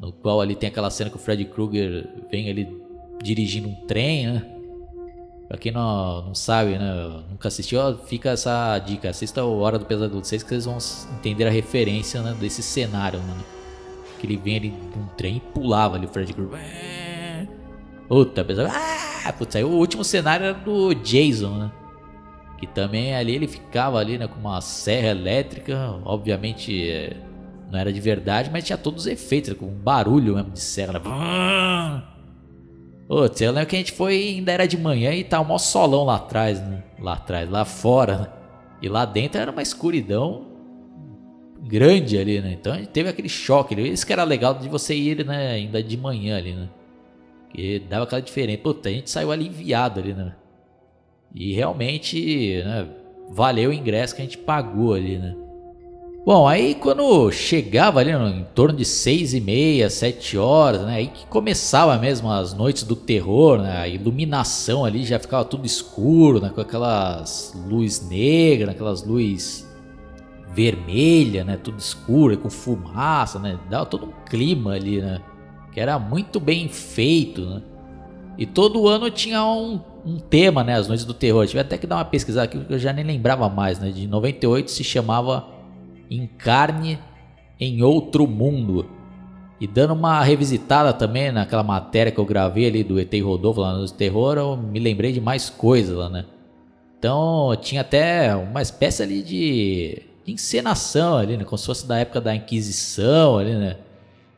no 0.00 0.10
qual 0.10 0.40
ali 0.40 0.56
tem 0.56 0.68
aquela 0.68 0.90
cena 0.90 1.08
que 1.08 1.14
o 1.14 1.20
Fred 1.20 1.44
Krueger 1.44 2.08
vem 2.28 2.50
ali 2.50 2.68
dirigindo 3.22 3.68
um 3.68 3.86
trem, 3.86 4.26
né. 4.26 4.44
Pra 5.46 5.56
quem 5.56 5.70
não, 5.70 6.26
não 6.26 6.34
sabe, 6.34 6.72
né, 6.72 7.22
nunca 7.30 7.46
assistiu, 7.46 7.78
fica 8.08 8.30
essa 8.30 8.76
dica, 8.80 9.08
assista 9.08 9.44
o 9.44 9.60
Hora 9.60 9.78
do 9.78 9.86
Pesadelo 9.86 10.24
6 10.24 10.42
que 10.42 10.48
vocês 10.48 10.64
vão 10.64 10.78
entender 11.16 11.46
a 11.46 11.50
referência 11.50 12.20
né, 12.20 12.36
desse 12.40 12.60
cenário, 12.60 13.20
né. 13.20 13.36
Que 14.18 14.26
ele 14.26 14.36
vinha 14.36 14.56
ali 14.56 14.74
num 14.96 15.06
trem 15.16 15.36
e 15.36 15.40
pulava 15.40 15.94
ali 15.94 16.06
o 16.06 16.08
Fred 16.08 16.32
Krueger. 16.32 16.58
Puta, 18.08 18.44
pessoal. 18.44 18.66
Ah, 19.24 19.32
putz, 19.32 19.54
aí 19.54 19.62
o 19.62 19.68
último 19.68 20.02
cenário 20.02 20.46
era 20.46 20.54
do 20.54 20.92
Jason, 20.92 21.56
né? 21.56 21.72
Que 22.58 22.66
também 22.66 23.14
ali 23.14 23.34
ele 23.34 23.46
ficava 23.46 23.98
ali, 23.98 24.18
né, 24.18 24.26
com 24.26 24.38
uma 24.38 24.60
serra 24.60 25.08
elétrica, 25.08 25.94
obviamente 26.04 26.90
é, 26.90 27.16
não 27.70 27.78
era 27.78 27.92
de 27.92 28.00
verdade, 28.00 28.50
mas 28.52 28.64
tinha 28.64 28.76
todos 28.76 29.02
os 29.02 29.06
efeitos, 29.06 29.52
com 29.54 29.66
um 29.66 29.74
barulho 29.74 30.34
mesmo 30.34 30.50
de 30.50 30.60
serra. 30.60 30.94
Né? 30.94 31.00
Putz, 33.06 33.40
eu 33.40 33.52
lembro 33.52 33.68
que 33.68 33.76
a 33.76 33.78
gente 33.78 33.92
foi, 33.92 34.14
ainda 34.14 34.52
era 34.52 34.66
de 34.66 34.76
manhã 34.76 35.12
e 35.12 35.22
tava 35.24 35.42
um 35.44 35.46
maior 35.46 35.58
solão 35.58 36.04
lá 36.04 36.16
atrás, 36.16 36.60
né? 36.60 36.82
Lá 36.98 37.14
atrás, 37.14 37.48
lá 37.48 37.64
fora, 37.64 38.18
né? 38.18 38.28
E 38.82 38.88
lá 38.88 39.04
dentro 39.04 39.40
era 39.40 39.50
uma 39.50 39.62
escuridão 39.62 40.46
grande 41.62 42.18
ali, 42.18 42.40
né? 42.40 42.52
Então 42.52 42.72
a 42.72 42.76
gente 42.76 42.88
teve 42.88 43.08
aquele 43.08 43.28
choque. 43.28 43.74
Isso 43.80 44.06
que 44.06 44.12
era 44.12 44.24
legal 44.24 44.54
de 44.54 44.68
você 44.68 44.94
ir, 44.94 45.24
né? 45.24 45.52
Ainda 45.52 45.82
de 45.82 45.96
manhã 45.96 46.36
ali, 46.36 46.52
né? 46.52 46.68
Que 47.50 47.78
dava 47.78 48.04
aquela 48.04 48.20
diferença. 48.22 48.58
Puta, 48.62 48.88
a 48.88 48.92
gente 48.92 49.10
saiu 49.10 49.32
aliviado 49.32 50.00
ali, 50.00 50.12
né? 50.12 50.34
E 51.34 51.52
realmente, 51.52 52.62
né? 52.64 52.88
valeu 53.30 53.70
o 53.70 53.72
ingresso 53.72 54.14
que 54.14 54.22
a 54.22 54.24
gente 54.24 54.38
pagou 54.38 54.94
ali, 54.94 55.18
né? 55.18 55.34
Bom, 56.24 56.46
aí 56.46 56.74
quando 56.74 57.30
chegava 57.30 58.00
ali 58.00 58.10
em 58.10 58.44
torno 58.54 58.76
de 58.76 58.84
seis 58.84 59.32
e 59.32 59.40
meia, 59.40 59.88
sete 59.88 60.36
horas, 60.36 60.82
né? 60.82 60.96
Aí 60.96 61.06
que 61.06 61.26
começava 61.26 61.96
mesmo 61.96 62.30
as 62.30 62.52
noites 62.52 62.82
do 62.82 62.94
terror, 62.94 63.58
né? 63.62 63.78
A 63.78 63.88
iluminação 63.88 64.84
ali 64.84 65.04
já 65.04 65.18
ficava 65.18 65.44
tudo 65.44 65.64
escuro, 65.64 66.40
né? 66.40 66.50
Com 66.50 66.60
aquelas 66.60 67.54
luz 67.68 68.06
negras, 68.06 68.74
aquelas 68.74 69.02
luz 69.06 69.66
vermelha, 70.52 71.44
né? 71.44 71.56
Tudo 71.56 71.78
escuro, 71.78 72.36
com 72.36 72.50
fumaça, 72.50 73.38
né? 73.38 73.58
Dava 73.70 73.86
todo 73.86 74.06
um 74.06 74.12
clima 74.28 74.72
ali, 74.72 75.00
né? 75.00 75.22
Que 75.72 75.80
era 75.80 75.98
muito 75.98 76.38
bem 76.38 76.68
feito, 76.68 77.42
né? 77.42 77.62
E 78.36 78.44
todo 78.44 78.86
ano 78.86 79.10
tinha 79.10 79.42
um, 79.44 79.80
um 80.08 80.18
tema, 80.18 80.64
né? 80.64 80.74
As 80.74 80.88
noites 80.88 81.04
do 81.04 81.12
terror. 81.12 81.46
tive 81.46 81.60
até 81.60 81.76
que 81.76 81.86
dar 81.86 81.96
uma 81.96 82.04
pesquisada 82.04 82.46
aqui, 82.46 82.56
porque 82.56 82.74
eu 82.74 82.78
já 82.78 82.92
nem 82.92 83.04
lembrava 83.04 83.48
mais, 83.48 83.78
né? 83.78 83.90
De 83.90 84.06
98 84.06 84.70
se 84.70 84.82
chamava 84.82 85.46
Encarne 86.10 86.98
em 87.60 87.82
Outro 87.82 88.26
Mundo. 88.26 88.86
E 89.60 89.66
dando 89.66 89.92
uma 89.92 90.22
revisitada 90.22 90.92
também 90.92 91.32
naquela 91.32 91.62
matéria 91.62 92.12
que 92.12 92.18
eu 92.18 92.24
gravei 92.24 92.66
ali 92.66 92.84
do 92.84 92.98
ET 92.98 93.12
Rodolfo 93.20 93.60
lá 93.60 93.76
no 93.76 93.90
Terror, 93.90 94.38
eu 94.38 94.56
me 94.56 94.78
lembrei 94.78 95.12
de 95.12 95.20
mais 95.20 95.50
coisas 95.50 95.96
lá, 95.96 96.08
né? 96.08 96.24
Então 96.98 97.56
tinha 97.60 97.80
até 97.82 98.34
uma 98.34 98.62
espécie 98.62 99.02
ali 99.02 99.22
de, 99.22 100.02
encenação 100.26 101.16
ali, 101.16 101.36
né? 101.36 101.44
Como 101.44 101.58
se 101.58 101.66
fosse 101.66 101.86
da 101.86 101.98
época 101.98 102.20
da 102.20 102.34
Inquisição 102.34 103.38
ali, 103.38 103.54
né? 103.54 103.76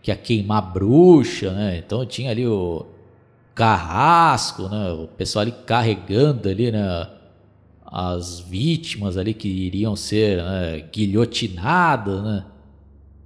Que 0.03 0.11
ia 0.11 0.17
queimar 0.17 0.73
bruxa, 0.73 1.53
né? 1.53 1.79
Então 1.79 2.05
tinha 2.07 2.31
ali 2.31 2.47
o 2.47 2.87
carrasco, 3.61 4.71
né? 4.71 4.91
O 4.93 5.07
pessoal 5.07 5.43
ali 5.43 5.53
carregando 5.53 6.49
ali, 6.49 6.73
né? 6.73 7.07
as 7.85 8.41
vítimas 8.41 9.19
ali 9.19 9.35
que 9.35 9.49
iriam 9.49 9.95
ser 9.95 10.43
né, 10.43 10.89
guilhotinadas, 10.93 12.23
né? 12.23 12.47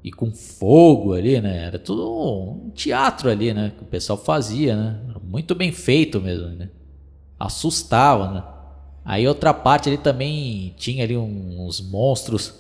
E 0.03 0.11
com 0.11 0.33
fogo 0.33 1.13
ali, 1.13 1.41
né? 1.41 1.67
Era 1.67 1.79
tudo 1.79 2.11
um 2.51 2.71
teatro 2.71 3.31
ali, 3.31 3.55
né? 3.55 3.73
Que 3.77 3.85
o 3.85 3.87
pessoal 3.87 4.19
fazia, 4.19 4.75
né? 4.75 5.01
Muito 5.23 5.55
bem 5.55 5.71
feito 5.71 6.21
mesmo, 6.21 6.49
né? 6.49 6.69
Assustava, 7.39 8.31
né? 8.31 8.43
Aí 9.05 9.29
outra 9.29 9.55
parte 9.55 9.89
ali 9.89 9.99
também 9.99 10.75
tinha 10.77 11.05
ali 11.05 11.17
uns 11.17 11.81
monstros 11.81 12.55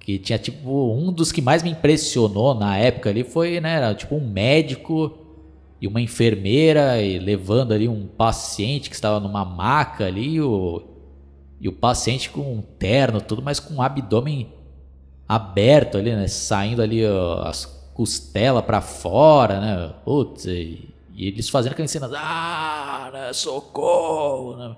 que 0.00 0.18
tinha 0.18 0.38
tipo 0.38 0.92
um 0.92 1.12
dos 1.12 1.30
que 1.30 1.40
mais 1.40 1.62
me 1.62 1.70
impressionou 1.70 2.54
na 2.54 2.76
época 2.76 3.10
ali 3.10 3.22
foi, 3.22 3.60
né, 3.60 3.76
era 3.76 3.94
tipo 3.94 4.14
um 4.14 4.26
médico 4.26 5.23
e 5.84 5.86
uma 5.86 6.00
enfermeira 6.00 6.98
e 7.02 7.18
levando 7.18 7.72
ali 7.72 7.86
um 7.86 8.06
paciente 8.06 8.88
que 8.88 8.94
estava 8.94 9.20
numa 9.20 9.44
maca 9.44 10.06
ali, 10.06 10.40
o 10.40 10.82
e 11.60 11.68
o 11.68 11.72
paciente 11.72 12.30
com 12.30 12.40
um 12.40 12.62
terno, 12.62 13.20
tudo, 13.20 13.42
mas 13.42 13.60
com 13.60 13.74
o 13.74 13.82
abdômen 13.82 14.50
aberto 15.28 15.98
ali, 15.98 16.14
né? 16.14 16.26
Saindo 16.26 16.80
ali 16.80 17.06
ó, 17.06 17.42
as 17.42 17.66
costelas 17.92 18.64
para 18.64 18.80
fora, 18.80 19.60
né? 19.60 19.94
Putz, 20.06 20.46
e, 20.46 20.88
e, 21.14 21.28
eles 21.28 21.50
fazendo 21.50 21.72
aquelas 21.72 21.90
cenas, 21.90 22.12
ah, 22.14 23.10
né? 23.12 23.32
socorro, 23.34 24.56
né? 24.56 24.76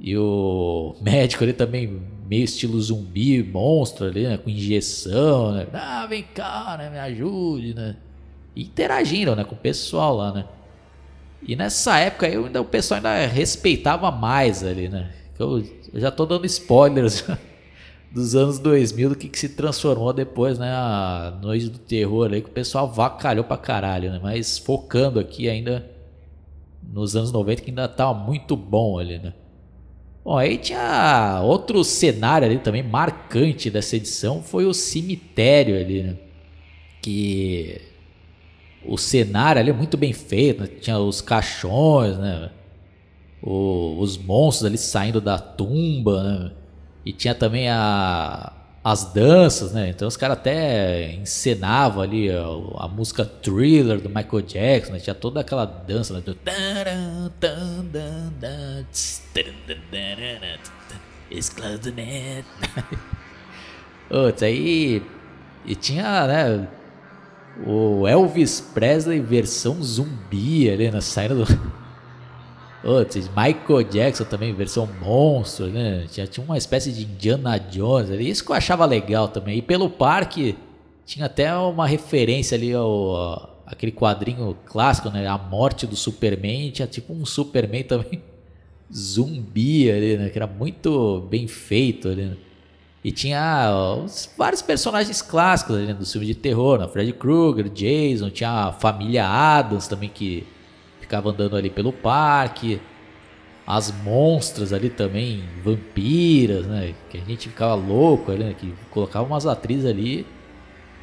E 0.00 0.16
o 0.16 0.96
médico 1.02 1.44
ali 1.44 1.52
também, 1.52 2.02
meio 2.26 2.44
estilo 2.44 2.80
zumbi, 2.80 3.42
monstro 3.42 4.06
ali, 4.06 4.26
né? 4.26 4.38
Com 4.38 4.48
injeção, 4.48 5.52
né? 5.52 5.66
Ah, 5.74 6.06
vem 6.06 6.22
cá, 6.22 6.76
né? 6.78 6.88
Me 6.88 6.98
ajude, 6.98 7.74
né? 7.74 7.96
Interagindo, 8.56 9.34
né? 9.36 9.44
Com 9.44 9.54
o 9.54 9.58
pessoal 9.58 10.16
lá, 10.16 10.32
né? 10.32 10.44
E 11.46 11.56
nessa 11.56 11.98
época 11.98 12.26
aí, 12.26 12.36
ainda, 12.36 12.60
o 12.60 12.64
pessoal 12.64 12.96
ainda 12.98 13.26
respeitava 13.26 14.10
mais 14.10 14.62
ali, 14.62 14.88
né? 14.88 15.10
Eu, 15.38 15.64
eu 15.92 16.00
já 16.00 16.10
tô 16.10 16.26
dando 16.26 16.44
spoilers 16.44 17.24
dos 18.12 18.34
anos 18.34 18.58
2000 18.58 19.10
do 19.10 19.16
que, 19.16 19.28
que 19.28 19.38
se 19.38 19.50
transformou 19.50 20.12
depois, 20.12 20.58
né? 20.58 20.70
A 20.70 21.38
Noite 21.40 21.68
do 21.68 21.78
Terror 21.78 22.30
aí, 22.32 22.42
que 22.42 22.50
o 22.50 22.52
pessoal 22.52 22.90
vacalhou 22.90 23.44
pra 23.44 23.56
caralho, 23.56 24.12
né? 24.12 24.20
Mas 24.22 24.58
focando 24.58 25.18
aqui 25.18 25.48
ainda 25.48 25.88
nos 26.92 27.16
anos 27.16 27.32
90, 27.32 27.62
que 27.62 27.70
ainda 27.70 27.88
tava 27.88 28.14
muito 28.14 28.56
bom 28.56 28.98
ali, 28.98 29.18
né? 29.18 29.32
Bom, 30.22 30.36
aí 30.36 30.58
tinha 30.58 31.40
outro 31.42 31.82
cenário 31.82 32.46
ali 32.46 32.58
também 32.58 32.82
marcante 32.82 33.70
dessa 33.70 33.96
edição, 33.96 34.42
foi 34.42 34.66
o 34.66 34.74
cemitério 34.74 35.78
ali, 35.78 36.02
né? 36.02 36.16
Que 37.00 37.80
o 38.84 38.96
cenário 38.96 39.60
ali 39.60 39.70
é 39.70 39.74
muito 39.74 39.96
bem 39.96 40.12
feito, 40.12 40.62
né? 40.62 40.68
tinha 40.80 40.98
os 40.98 41.20
caixões, 41.20 42.16
né? 42.18 42.50
o, 43.42 43.98
os 43.98 44.18
monstros 44.18 44.66
ali 44.66 44.78
saindo 44.78 45.20
da 45.20 45.38
tumba, 45.38 46.22
né? 46.22 46.52
E 47.04 47.12
tinha 47.12 47.34
também 47.34 47.68
a, 47.68 48.52
as 48.84 49.04
danças, 49.12 49.72
né? 49.72 49.88
Então 49.88 50.06
os 50.06 50.16
caras 50.16 50.36
até 50.38 51.14
encenavam 51.14 52.02
ali 52.02 52.30
a, 52.30 52.44
a, 52.78 52.88
música 52.88 53.24
Thriller 53.24 54.00
do 54.00 54.08
Michael 54.08 54.42
Jackson, 54.42 54.92
né? 54.92 54.98
Tinha 54.98 55.14
toda 55.14 55.40
aquela 55.40 55.64
dança, 55.64 56.14
né? 56.14 56.22
Exclusive 61.30 62.44
Outro, 64.10 64.44
aí 64.44 65.02
e 65.64 65.74
tinha, 65.74 66.26
né, 66.26 66.68
o 67.66 68.06
Elvis 68.06 68.60
Presley 68.60 69.20
versão 69.20 69.82
zumbi 69.82 70.70
ali, 70.70 70.90
né, 70.90 71.00
saindo 71.00 71.44
do 71.44 71.60
Outros, 72.82 73.28
Michael 73.28 73.82
Jackson 73.90 74.24
também, 74.24 74.54
versão 74.54 74.88
monstro, 75.02 75.66
né? 75.66 76.06
Já 76.10 76.26
tinha 76.26 76.42
uma 76.42 76.56
espécie 76.56 76.90
de 76.90 77.04
Indiana 77.04 77.58
Jones 77.58 78.10
ali. 78.10 78.30
Isso 78.30 78.42
que 78.42 78.50
eu 78.50 78.56
achava 78.56 78.86
legal 78.86 79.28
também. 79.28 79.58
E 79.58 79.62
pelo 79.62 79.90
parque 79.90 80.56
tinha 81.04 81.26
até 81.26 81.54
uma 81.54 81.86
referência 81.86 82.56
ali 82.56 82.72
ao 82.72 83.60
aquele 83.66 83.92
quadrinho 83.92 84.56
clássico, 84.64 85.10
né? 85.10 85.26
A 85.26 85.36
morte 85.36 85.86
do 85.86 85.94
Superman. 85.94 86.70
Tinha 86.70 86.88
tipo 86.88 87.12
um 87.12 87.26
Superman 87.26 87.82
também 87.82 88.22
zumbi 88.90 89.90
ali, 89.90 90.16
né? 90.16 90.30
Que 90.30 90.38
era 90.38 90.46
muito 90.46 91.20
bem 91.30 91.46
feito 91.46 92.08
ali. 92.08 92.22
Né? 92.24 92.36
E 93.02 93.10
tinha 93.10 93.70
os, 94.04 94.30
vários 94.36 94.60
personagens 94.60 95.22
clássicos 95.22 95.76
ali 95.76 95.86
né? 95.86 95.94
do 95.94 96.04
filme 96.04 96.26
de 96.26 96.34
terror, 96.34 96.78
né? 96.78 96.86
Freddy 96.86 97.14
Krueger, 97.14 97.68
Jason, 97.70 98.28
tinha 98.28 98.50
a 98.50 98.72
família 98.72 99.26
Adams 99.26 99.88
também 99.88 100.10
que 100.10 100.46
ficava 101.00 101.30
andando 101.30 101.56
ali 101.56 101.70
pelo 101.70 101.92
parque. 101.92 102.80
As 103.66 103.90
monstras 104.02 104.72
ali 104.72 104.90
também, 104.90 105.44
vampiras, 105.64 106.66
né? 106.66 106.94
Que 107.08 107.18
a 107.18 107.20
gente 107.20 107.48
ficava 107.48 107.74
louco 107.74 108.32
ali, 108.32 108.44
né? 108.44 108.54
Que 108.58 108.74
colocava 108.90 109.26
umas 109.26 109.46
atrizes 109.46 109.86
ali 109.86 110.26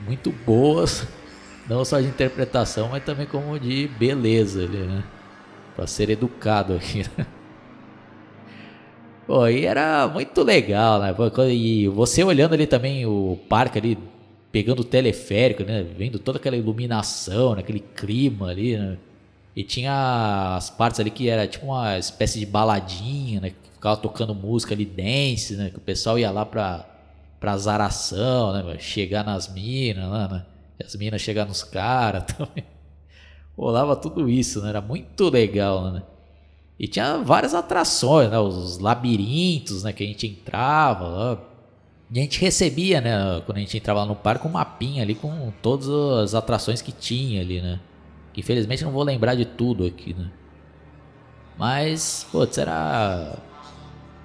muito 0.06 0.32
boas, 0.32 1.08
não 1.68 1.84
só 1.84 2.00
de 2.00 2.08
interpretação, 2.08 2.90
mas 2.90 3.04
também 3.04 3.26
como 3.26 3.60
de 3.60 3.88
beleza 3.98 4.64
ali, 4.64 4.78
né? 4.78 5.04
Pra 5.76 5.88
ser 5.88 6.12
educado 6.12 6.76
aqui, 6.76 7.04
né? 7.18 7.26
Pô, 9.28 9.46
e 9.46 9.66
era 9.66 10.08
muito 10.08 10.42
legal, 10.42 11.02
né? 11.02 11.14
E 11.52 11.86
você 11.90 12.24
olhando 12.24 12.54
ali 12.54 12.66
também 12.66 13.06
o 13.06 13.38
parque 13.50 13.78
ali, 13.78 13.98
pegando 14.54 14.80
o 14.80 14.86
teleférico, 14.86 15.64
né? 15.64 15.84
Vendo 15.84 16.18
toda 16.18 16.38
aquela 16.38 16.56
iluminação, 16.56 17.54
né? 17.54 17.60
aquele 17.60 17.82
clima 17.82 18.48
ali, 18.48 18.78
né? 18.78 18.98
E 19.54 19.64
tinha 19.64 20.56
as 20.56 20.70
partes 20.70 21.02
ali 21.02 21.12
que 21.12 21.28
era 21.28 21.46
tipo 21.46 21.66
uma 21.66 21.98
espécie 21.98 22.40
de 22.40 22.46
baladinha, 22.46 23.42
né? 23.42 23.50
Que 23.50 23.56
ficava 23.74 23.98
tocando 23.98 24.34
música 24.34 24.74
ali, 24.74 24.86
dance, 24.86 25.58
né? 25.58 25.72
Que 25.72 25.78
o 25.78 25.82
pessoal 25.82 26.18
ia 26.18 26.32
lá 26.32 26.46
pra, 26.46 26.86
pra 27.38 27.58
zaração, 27.58 28.54
né? 28.54 28.80
Chegar 28.80 29.26
nas 29.26 29.54
minas 29.54 30.10
né? 30.10 30.46
As 30.82 30.96
minas 30.96 31.22
chegar 31.22 31.46
nos 31.46 31.64
caras 31.64 32.24
também. 32.34 32.64
Rolava 33.58 33.94
tudo 33.96 34.30
isso, 34.30 34.62
né? 34.62 34.70
Era 34.70 34.82
muito 34.82 35.30
legal, 35.30 35.92
né? 35.92 36.04
E 36.80 36.88
tinha 36.88 37.18
várias 37.18 37.54
atrações, 37.54 38.30
né? 38.30 38.38
Os 38.40 38.78
labirintos, 38.80 39.84
né? 39.84 39.92
Que 39.92 40.04
a 40.04 40.08
gente 40.08 40.28
entrava 40.28 41.08
lá. 41.08 41.38
E 42.12 42.20
a 42.20 42.22
gente 42.22 42.40
recebia, 42.40 43.02
né? 43.02 43.42
Quando 43.46 43.58
a 43.58 43.62
gente 43.62 43.78
entrava 43.78 44.02
lá 44.02 44.06
no 44.06 44.16
parque, 44.16 44.48
um 44.48 44.52
mapinha 44.52 45.04
ali 45.04 45.16
com 45.16 45.52
todas 45.62 45.90
as 45.90 46.36
atrações 46.36 46.82
que 46.82 46.92
tinha 46.92 47.42
ali, 47.42 47.62
né? 47.62 47.80
Infelizmente 48.36 48.84
não 48.84 48.92
vou 48.92 49.04
lembrar 49.04 49.34
de 49.36 49.46
tudo 49.46 49.86
aqui, 49.86 50.14
né? 50.14 50.30
Mas, 51.58 52.26
putz, 52.32 52.58
era. 52.58 53.36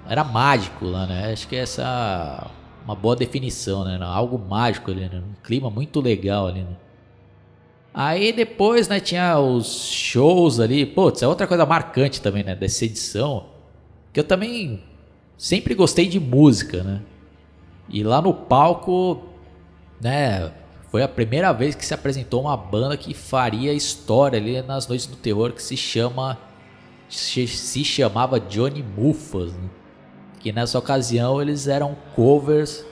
Era 0.07 0.25
mágico 0.25 0.85
lá, 0.85 1.07
né? 1.07 1.33
Acho 1.33 1.49
que 1.49 1.57
essa 1.57 1.83
é 1.83 2.85
uma 2.85 2.95
boa 2.95 3.17
definição, 3.17 3.85
né? 3.85 3.99
Algo 4.03 4.39
mágico 4.39 4.91
ali, 4.91 5.09
né? 5.09 5.23
Um 5.27 5.43
clima 5.43 5.71
muito 5.71 6.01
legal 6.01 6.49
ali, 6.49 6.61
né? 6.61 6.77
Aí 7.95 8.33
depois, 8.33 8.89
né, 8.89 9.01
tinha 9.01 9.39
os 9.39 9.91
shows 9.91 10.59
ali. 10.61 10.87
Putz, 10.87 11.23
é 11.23 11.29
outra 11.29 11.47
coisa 11.47 11.67
marcante 11.67 12.21
também, 12.21 12.43
né? 12.43 12.55
Dessa 12.55 12.85
edição. 12.85 13.47
Que 14.13 14.21
eu 14.21 14.25
também 14.25 14.83
sempre 15.37 15.75
gostei 15.75 16.07
de 16.07 16.19
música, 16.19 16.83
né? 16.83 17.03
E 17.89 18.03
lá 18.03 18.23
no 18.23 18.33
palco, 18.33 19.23
né? 20.01 20.53
Foi 20.91 21.03
a 21.03 21.09
primeira 21.09 21.53
vez 21.53 21.75
que 21.75 21.85
se 21.85 21.95
apresentou 21.95 22.43
uma 22.43 22.57
banda 22.57 22.97
que 22.97 23.15
faria 23.15 23.73
história 23.73 24.39
ali 24.39 24.61
nas 24.63 24.87
noites 24.87 25.07
do 25.07 25.17
terror 25.17 25.53
que 25.53 25.63
se 25.63 25.77
chama 25.77 26.39
se 27.09 27.85
chamava 27.85 28.41
Johnny 28.41 28.83
Muffas, 28.83 29.53
né? 29.53 29.69
que 30.41 30.51
nessa 30.51 30.79
ocasião 30.79 31.41
eles 31.41 31.69
eram 31.69 31.97
covers 32.17 32.85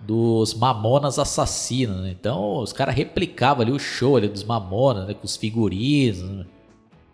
dos 0.00 0.54
Mamonas 0.54 1.18
Assassinos. 1.18 2.02
Né? 2.02 2.10
Então 2.18 2.58
os 2.58 2.72
caras 2.72 2.94
replicavam 2.94 3.62
ali 3.62 3.72
o 3.72 3.78
show 3.78 4.16
ali 4.16 4.28
dos 4.28 4.44
Mamonas, 4.44 5.06
né? 5.06 5.14
com 5.14 5.24
os 5.24 5.36
figurinos, 5.36 6.22
né? 6.22 6.46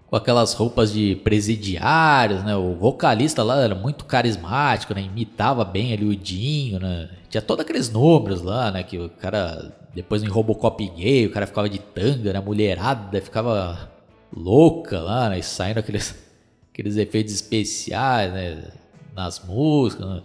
com 0.06 0.14
aquelas 0.16 0.52
roupas 0.52 0.92
de 0.92 1.16
presidiários, 1.16 2.44
né? 2.44 2.54
O 2.54 2.74
vocalista 2.76 3.42
lá 3.42 3.60
era 3.60 3.74
muito 3.74 4.04
carismático, 4.04 4.94
né? 4.94 5.02
Imitava 5.02 5.64
bem 5.64 5.92
ali 5.92 6.04
o 6.04 6.14
Dinho, 6.14 6.78
né? 6.78 7.10
Tinha 7.28 7.42
todos 7.42 7.64
aqueles 7.64 7.90
números 7.90 8.40
lá, 8.40 8.70
né? 8.70 8.82
Que 8.84 8.98
o 8.98 9.10
cara, 9.10 9.74
depois 9.94 10.22
em 10.22 10.28
Robocop 10.28 10.88
gay, 10.90 11.26
o 11.26 11.32
cara 11.32 11.46
ficava 11.46 11.68
de 11.68 11.80
tanga, 11.80 12.32
né? 12.32 12.40
Mulherada 12.40 13.20
ficava 13.20 13.90
louca 14.34 15.00
lá, 15.00 15.28
né? 15.28 15.40
E 15.40 15.42
saindo 15.42 15.78
aqueles, 15.78 16.14
aqueles 16.72 16.96
efeitos 16.96 17.34
especiais, 17.34 18.32
né? 18.32 18.62
Nas 19.12 19.44
músicas, 19.44 20.06
né? 20.08 20.22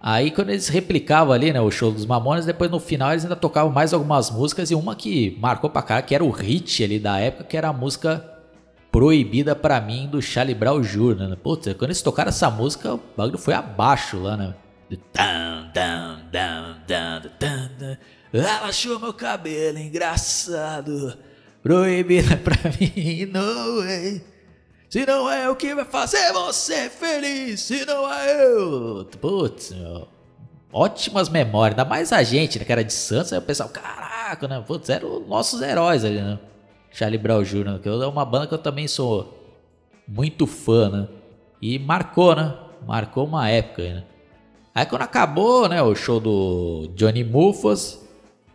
Aí 0.00 0.30
quando 0.30 0.50
eles 0.50 0.68
replicavam 0.68 1.32
ali, 1.32 1.52
né, 1.52 1.60
o 1.60 1.70
show 1.70 1.92
dos 1.92 2.06
Mamonas, 2.06 2.46
depois 2.46 2.70
no 2.70 2.80
final 2.80 3.12
eles 3.12 3.24
ainda 3.24 3.36
tocavam 3.36 3.70
mais 3.70 3.92
algumas 3.92 4.30
músicas 4.30 4.70
e 4.70 4.74
uma 4.74 4.96
que 4.96 5.36
marcou 5.40 5.68
pra 5.68 5.82
cá, 5.82 6.00
que 6.00 6.14
era 6.14 6.24
o 6.24 6.30
hit 6.30 6.82
ali 6.82 6.98
da 6.98 7.18
época, 7.18 7.44
que 7.44 7.56
era 7.56 7.68
a 7.68 7.72
música 7.72 8.30
Proibida 8.90 9.54
para 9.54 9.80
mim 9.80 10.08
do 10.08 10.20
Charlie 10.20 10.54
Brown 10.54 10.80
Jr., 10.80 11.28
né? 11.28 11.36
Putz, 11.40 11.72
quando 11.74 11.90
eles 11.90 12.02
tocaram 12.02 12.30
essa 12.30 12.50
música, 12.50 12.94
o 12.94 13.00
bagulho 13.16 13.38
foi 13.38 13.54
abaixo 13.54 14.18
lá, 14.18 14.36
né? 14.36 14.54
Ela 18.32 18.66
achou 18.66 18.98
meu 18.98 19.14
cabelo 19.14 19.78
engraçado, 19.78 21.16
proibida 21.62 22.36
pra 22.36 22.56
mim, 22.80 23.26
no 23.32 23.80
way. 23.80 24.22
Se 24.90 25.06
não 25.06 25.30
é 25.30 25.48
o 25.48 25.54
que 25.54 25.72
vai 25.72 25.84
fazer 25.84 26.32
você 26.32 26.90
feliz, 26.90 27.60
se 27.60 27.86
não 27.86 28.12
é 28.12 28.44
eu. 28.44 29.06
Putz, 29.20 29.70
meu. 29.70 30.08
Ótimas 30.72 31.28
memórias, 31.28 31.78
ainda 31.78 31.88
mais 31.88 32.12
a 32.12 32.24
gente, 32.24 32.58
né, 32.58 32.64
que 32.64 32.72
era 32.72 32.82
de 32.82 32.92
Santos, 32.92 33.32
aí 33.32 33.38
o 33.38 33.42
pessoal, 33.42 33.68
caraca, 33.68 34.48
né? 34.48 34.60
Putz, 34.66 34.88
eram 34.90 35.20
nossos 35.20 35.62
heróis 35.62 36.04
ali, 36.04 36.20
né? 36.20 36.40
Charlie 36.90 37.18
Brown 37.18 37.44
Jr., 37.44 37.78
que 37.80 37.88
é 37.88 37.92
uma 37.92 38.24
banda 38.24 38.48
que 38.48 38.54
eu 38.54 38.58
também 38.58 38.88
sou 38.88 39.62
muito 40.08 40.44
fã, 40.44 40.88
né? 40.88 41.08
E 41.62 41.78
marcou, 41.78 42.34
né? 42.34 42.52
Marcou 42.84 43.24
uma 43.26 43.48
época, 43.48 43.82
né? 43.82 44.04
Aí 44.74 44.86
quando 44.86 45.02
acabou, 45.02 45.68
né, 45.68 45.80
o 45.80 45.94
show 45.94 46.18
do 46.18 46.90
Johnny 46.96 47.22
Mufas, 47.22 47.99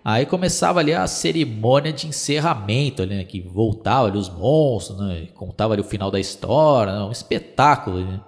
aí 0.05 0.25
começava 0.25 0.79
ali 0.79 0.93
a 0.93 1.07
cerimônia 1.07 1.91
de 1.91 2.07
encerramento 2.07 3.01
ali, 3.01 3.15
né, 3.15 3.23
que 3.23 3.41
voltava 3.41 4.07
ali 4.07 4.17
os 4.17 4.29
monstros, 4.29 4.99
né, 4.99 5.27
contava 5.33 5.73
ali 5.73 5.81
o 5.81 5.85
final 5.85 6.11
da 6.11 6.19
história, 6.19 6.93
né, 6.93 7.03
um 7.03 7.11
espetáculo, 7.11 7.99
né? 8.05 8.21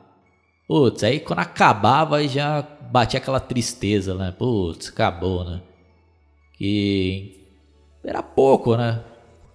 Putz, 0.67 1.03
aí 1.03 1.19
quando 1.21 1.39
acabava 1.39 2.27
já 2.27 2.61
batia 2.91 3.19
aquela 3.19 3.39
tristeza, 3.39 4.13
né? 4.15 4.33
Putz, 4.37 4.89
acabou, 4.89 5.45
né? 5.45 5.61
Que 6.57 7.45
era 8.03 8.21
pouco, 8.21 8.75
né? 8.75 9.01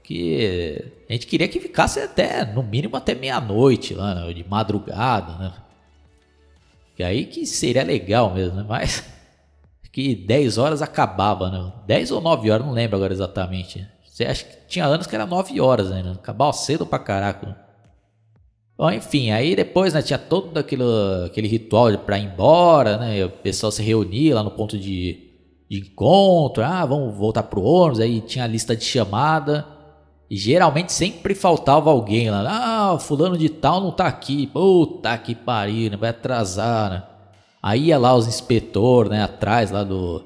que 0.03 0.93
a 1.09 1.13
gente 1.13 1.27
queria 1.27 1.49
que 1.49 1.61
ficasse 1.61 2.01
até, 2.01 2.45
no 2.45 2.63
mínimo 2.63 2.97
até 2.97 3.15
meia-noite 3.15 3.95
lá, 3.95 4.15
né? 4.15 4.33
de 4.33 4.45
madrugada, 4.49 5.37
né? 5.39 5.53
Que 6.97 7.03
aí 7.03 7.25
que 7.25 7.47
seria 7.47 7.83
legal 7.83 8.35
mesmo, 8.35 8.57
né? 8.57 8.67
Mas 8.69 9.05
que 9.93 10.15
10 10.15 10.57
horas 10.57 10.81
acabava, 10.81 11.51
né? 11.51 11.73
10 11.87 12.11
ou 12.13 12.21
9 12.21 12.51
horas, 12.51 12.67
não 12.67 12.73
lembro 12.73 12.97
agora 12.97 13.13
exatamente. 13.13 13.87
Você 14.03 14.25
acha 14.25 14.45
que 14.45 14.67
tinha 14.67 14.87
anos 14.87 15.07
que 15.07 15.15
era 15.15 15.27
9 15.27 15.61
horas 15.61 15.93
ainda, 15.93 16.13
acabava 16.13 16.53
cedo 16.55 16.87
pra 16.87 16.99
caraca. 16.99 17.57
Bom, 18.77 18.91
enfim, 18.91 19.31
aí 19.31 19.55
depois, 19.55 19.93
né, 19.93 20.01
tinha 20.01 20.19
todo 20.19 20.57
aquele, 20.59 20.83
aquele 21.27 21.47
ritual 21.47 21.97
para 21.99 22.19
ir 22.19 22.25
embora, 22.25 22.97
né? 22.97 23.25
O 23.25 23.31
pessoal 23.31 23.71
se 23.71 23.83
reunia 23.83 24.35
lá 24.35 24.43
no 24.43 24.51
ponto 24.51 24.79
de, 24.79 25.31
de 25.71 25.79
encontro, 25.79 26.65
ah, 26.65 26.85
vamos 26.87 27.15
voltar 27.15 27.43
pro 27.43 27.63
ônibus, 27.63 28.01
aí 28.01 28.21
tinha 28.23 28.45
a 28.45 28.49
lista 28.49 28.75
de 28.75 28.85
chamada. 28.85 29.67
E 30.31 30.37
geralmente 30.37 30.93
sempre 30.93 31.35
faltava 31.35 31.91
alguém 31.91 32.31
lá. 32.31 32.95
Ah, 32.95 32.99
fulano 32.99 33.37
de 33.37 33.51
tal 33.51 33.83
não 33.83 33.91
tá 33.91 34.07
aqui. 34.07 34.47
Puta 34.47 35.17
que 35.19 35.35
pariu, 35.35 35.91
né? 35.91 35.97
vai 35.99 36.09
atrasar, 36.09 36.91
né? 36.91 37.03
Aí 37.63 37.87
ia 37.87 37.99
lá 37.99 38.15
os 38.15 38.27
inspetores, 38.27 39.11
né, 39.11 39.23
atrás 39.23 39.71
lá 39.71 39.85
do, 39.85 40.25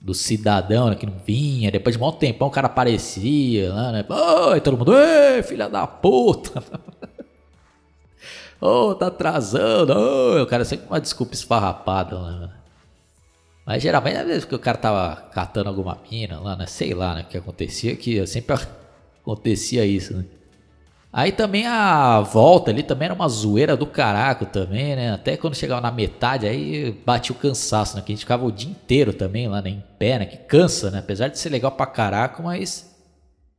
do 0.00 0.14
cidadão 0.14 0.90
né, 0.90 0.94
que 0.94 1.06
não 1.06 1.18
vinha. 1.26 1.70
Depois 1.70 1.96
de 1.96 2.02
um 2.02 2.12
tempão 2.12 2.48
o 2.48 2.50
cara 2.50 2.66
aparecia 2.66 3.72
lá, 3.72 3.90
né? 3.90 4.04
Oi, 4.50 4.60
todo 4.60 4.78
mundo, 4.78 4.94
ei, 4.96 5.42
filha 5.42 5.68
da 5.68 5.86
puta. 5.86 6.62
Oh, 8.66 8.94
tá 8.94 9.08
atrasando. 9.08 9.92
Oh, 9.92 10.42
o 10.42 10.46
cara 10.46 10.64
sempre 10.64 10.86
uma 10.86 10.98
desculpa 10.98 11.34
esfarrapada 11.34 12.18
né? 12.18 12.50
Mas 13.66 13.82
geralmente, 13.82 14.16
às 14.16 14.26
vezes 14.26 14.44
que 14.46 14.54
o 14.54 14.58
cara 14.58 14.78
tava 14.78 15.16
catando 15.32 15.68
alguma 15.68 15.98
mina 16.10 16.40
lá, 16.40 16.56
né? 16.56 16.66
Sei 16.66 16.94
lá, 16.94 17.14
né? 17.14 17.22
O 17.22 17.24
que 17.26 17.36
acontecia 17.36 17.94
que 17.94 18.26
sempre 18.26 18.56
acontecia 19.20 19.84
isso, 19.84 20.16
né? 20.16 20.24
Aí 21.16 21.30
também 21.30 21.64
a 21.64 22.20
volta 22.22 22.72
ali 22.72 22.82
também 22.82 23.06
era 23.06 23.14
uma 23.14 23.28
zoeira 23.28 23.76
do 23.76 23.86
caraco 23.86 24.46
também, 24.46 24.96
né? 24.96 25.12
Até 25.12 25.36
quando 25.36 25.54
chegava 25.54 25.80
na 25.80 25.92
metade 25.92 26.44
aí 26.44 26.90
batia 27.06 27.32
o 27.32 27.38
cansaço, 27.38 27.94
né? 27.94 28.02
Que 28.02 28.10
a 28.10 28.16
gente 28.16 28.24
ficava 28.24 28.44
o 28.44 28.50
dia 28.50 28.68
inteiro 28.68 29.12
também 29.12 29.46
lá, 29.46 29.62
né? 29.62 29.70
Em 29.70 29.84
pé, 29.96 30.18
né? 30.18 30.26
Que 30.26 30.38
cansa, 30.38 30.90
né? 30.90 30.98
Apesar 30.98 31.28
de 31.28 31.38
ser 31.38 31.50
legal 31.50 31.70
pra 31.70 31.86
caraco, 31.86 32.42
mas 32.42 32.92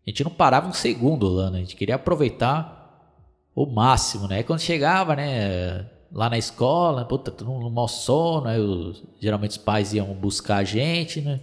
a 0.05 0.09
gente 0.09 0.21
não 0.21 0.31
parava 0.31 0.67
um 0.67 0.73
segundo 0.73 1.29
lá, 1.29 1.49
né? 1.49 1.59
A 1.59 1.61
gente 1.61 1.77
queria 1.77 1.95
aproveitar 1.95 3.09
o 3.55 3.65
máximo, 3.65 4.27
né? 4.27 4.39
Aí 4.39 4.43
quando 4.43 4.59
chegava, 4.59 5.15
né? 5.15 5.85
Lá 6.11 6.29
na 6.29 6.37
escola, 6.37 7.05
puta, 7.05 7.31
todo 7.31 7.49
mundo 7.49 7.63
no 7.63 7.71
mau 7.71 7.87
sono, 7.87 8.49
aí 8.49 8.59
os, 8.59 9.01
geralmente 9.21 9.51
os 9.51 9.57
pais 9.57 9.93
iam 9.93 10.07
buscar 10.07 10.57
a 10.57 10.63
gente, 10.65 11.21
né? 11.21 11.39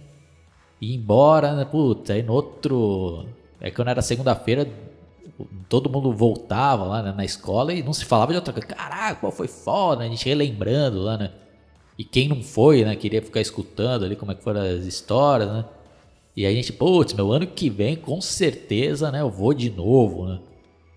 E 0.79 0.93
ir 0.93 0.95
embora, 0.95 1.55
né? 1.55 1.65
Puta, 1.65 2.13
aí 2.13 2.21
no 2.21 2.33
outro 2.33 3.25
é 3.59 3.71
quando 3.71 3.87
era 3.87 4.01
segunda-feira, 4.03 4.67
todo 5.67 5.89
mundo 5.89 6.13
voltava 6.13 6.83
lá 6.85 7.01
né, 7.01 7.11
na 7.11 7.25
escola 7.25 7.73
e 7.73 7.81
não 7.81 7.93
se 7.93 8.05
falava 8.05 8.31
de 8.31 8.37
outra 8.37 8.53
coisa. 8.53 8.67
Caraca, 8.67 9.31
foi 9.31 9.47
foda, 9.47 10.03
a 10.03 10.07
gente 10.07 10.25
relembrando 10.25 11.01
lá, 11.01 11.17
né? 11.17 11.31
E 11.97 12.03
quem 12.03 12.27
não 12.27 12.41
foi, 12.41 12.83
né? 12.83 12.95
Queria 12.95 13.21
ficar 13.21 13.41
escutando 13.41 14.05
ali 14.05 14.15
como 14.15 14.31
é 14.31 14.35
que 14.35 14.43
foram 14.43 14.61
as 14.61 14.85
histórias, 14.85 15.51
né? 15.51 15.65
E 16.35 16.45
a 16.45 16.51
gente, 16.51 16.73
putz, 16.73 17.13
meu 17.13 17.31
ano 17.31 17.45
que 17.45 17.69
vem, 17.69 17.95
com 17.95 18.19
certeza, 18.19 19.11
né? 19.11 19.21
Eu 19.21 19.29
vou 19.29 19.53
de 19.53 19.69
novo, 19.69 20.27
né? 20.27 20.39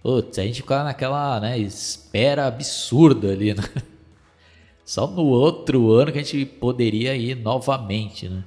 Putz, 0.03 0.39
a 0.39 0.43
gente 0.43 0.63
ficava 0.63 0.85
naquela, 0.85 1.41
né? 1.41 1.59
Espera 1.59 2.47
absurda 2.47 3.33
ali, 3.33 3.55
né? 3.55 3.63
Só 4.85 5.07
no 5.07 5.27
outro 5.27 5.93
ano 5.93 6.13
que 6.13 6.19
a 6.19 6.23
gente 6.23 6.47
poderia 6.47 7.15
ir 7.15 7.35
novamente, 7.37 8.29
né? 8.29 8.45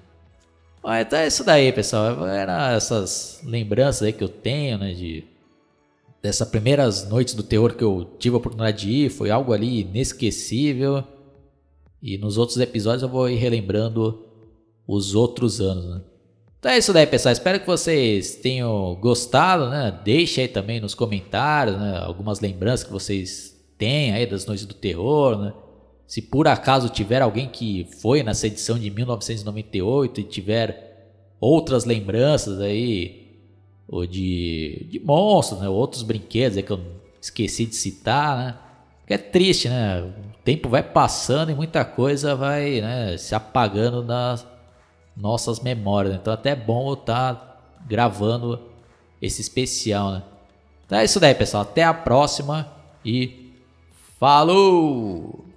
Bom, 0.81 0.93
então 0.93 1.19
é 1.19 1.27
isso 1.27 1.43
daí, 1.43 1.71
pessoal. 1.71 2.25
Eram 2.25 2.53
essas 2.75 3.41
lembranças 3.43 4.03
aí 4.03 4.13
que 4.13 4.23
eu 4.23 4.29
tenho, 4.29 4.77
né? 4.77 4.93
De, 4.93 5.23
dessas 6.21 6.47
primeiras 6.47 7.07
noites 7.09 7.33
do 7.33 7.43
terror 7.43 7.75
que 7.75 7.83
eu 7.83 8.15
tive 8.19 8.35
a 8.35 8.37
oportunidade 8.37 8.85
de 8.85 8.91
ir. 8.91 9.09
Foi 9.09 9.29
algo 9.29 9.53
ali 9.53 9.81
inesquecível. 9.81 11.03
E 12.01 12.17
nos 12.17 12.37
outros 12.37 12.57
episódios 12.57 13.03
eu 13.03 13.09
vou 13.09 13.29
ir 13.29 13.35
relembrando 13.35 14.25
os 14.87 15.15
outros 15.15 15.59
anos, 15.61 15.85
né? 15.85 16.01
Então 16.59 16.71
é 16.71 16.77
isso 16.77 16.91
daí, 16.91 17.07
pessoal. 17.07 17.31
Espero 17.31 17.59
que 17.59 17.67
vocês 17.67 18.35
tenham 18.35 18.95
gostado, 18.95 19.69
né? 19.69 19.97
Deixe 20.03 20.41
aí 20.41 20.47
também 20.47 20.81
nos 20.81 20.93
comentários, 20.93 21.77
né? 21.77 21.99
Algumas 21.99 22.41
lembranças 22.41 22.85
que 22.85 22.91
vocês 22.91 23.55
têm 23.77 24.13
aí 24.13 24.25
das 24.25 24.45
noites 24.45 24.65
do 24.65 24.73
terror, 24.73 25.37
né? 25.37 25.53
Se 26.05 26.21
por 26.21 26.47
acaso 26.47 26.89
tiver 26.89 27.21
alguém 27.21 27.47
que 27.47 27.87
foi 28.01 28.23
nessa 28.23 28.47
edição 28.47 28.77
de 28.77 28.89
1998 28.89 30.19
e 30.19 30.23
tiver 30.23 31.13
outras 31.39 31.85
lembranças 31.85 32.59
aí, 32.59 33.28
ou 33.89 34.05
de, 34.05 34.87
de 34.89 34.99
monstros, 34.99 35.61
né? 35.61 35.67
Outros 35.67 36.03
brinquedos 36.03 36.57
aí 36.57 36.63
que 36.63 36.71
eu 36.71 36.79
esqueci 37.19 37.65
de 37.65 37.75
citar, 37.75 38.37
né? 38.37 38.55
É 39.07 39.17
triste, 39.17 39.67
né? 39.67 40.01
O 40.01 40.43
tempo 40.43 40.69
vai 40.69 40.83
passando 40.83 41.51
e 41.51 41.55
muita 41.55 41.83
coisa 41.83 42.35
vai 42.35 42.79
né, 42.79 43.17
se 43.17 43.33
apagando 43.33 44.03
das 44.03 44.45
nossas 45.17 45.59
memórias. 45.59 46.13
Né? 46.13 46.19
Então 46.21 46.31
até 46.31 46.51
é 46.51 46.55
bom 46.55 46.89
eu 46.89 46.93
estar 46.93 47.33
tá 47.33 47.57
gravando 47.87 48.61
esse 49.19 49.41
especial, 49.41 50.11
né? 50.11 50.23
Então 50.85 50.97
é 50.99 51.05
isso 51.05 51.19
daí, 51.19 51.33
pessoal. 51.33 51.63
Até 51.63 51.83
a 51.83 51.93
próxima 51.93 52.71
e 53.03 53.51
falou! 54.19 55.48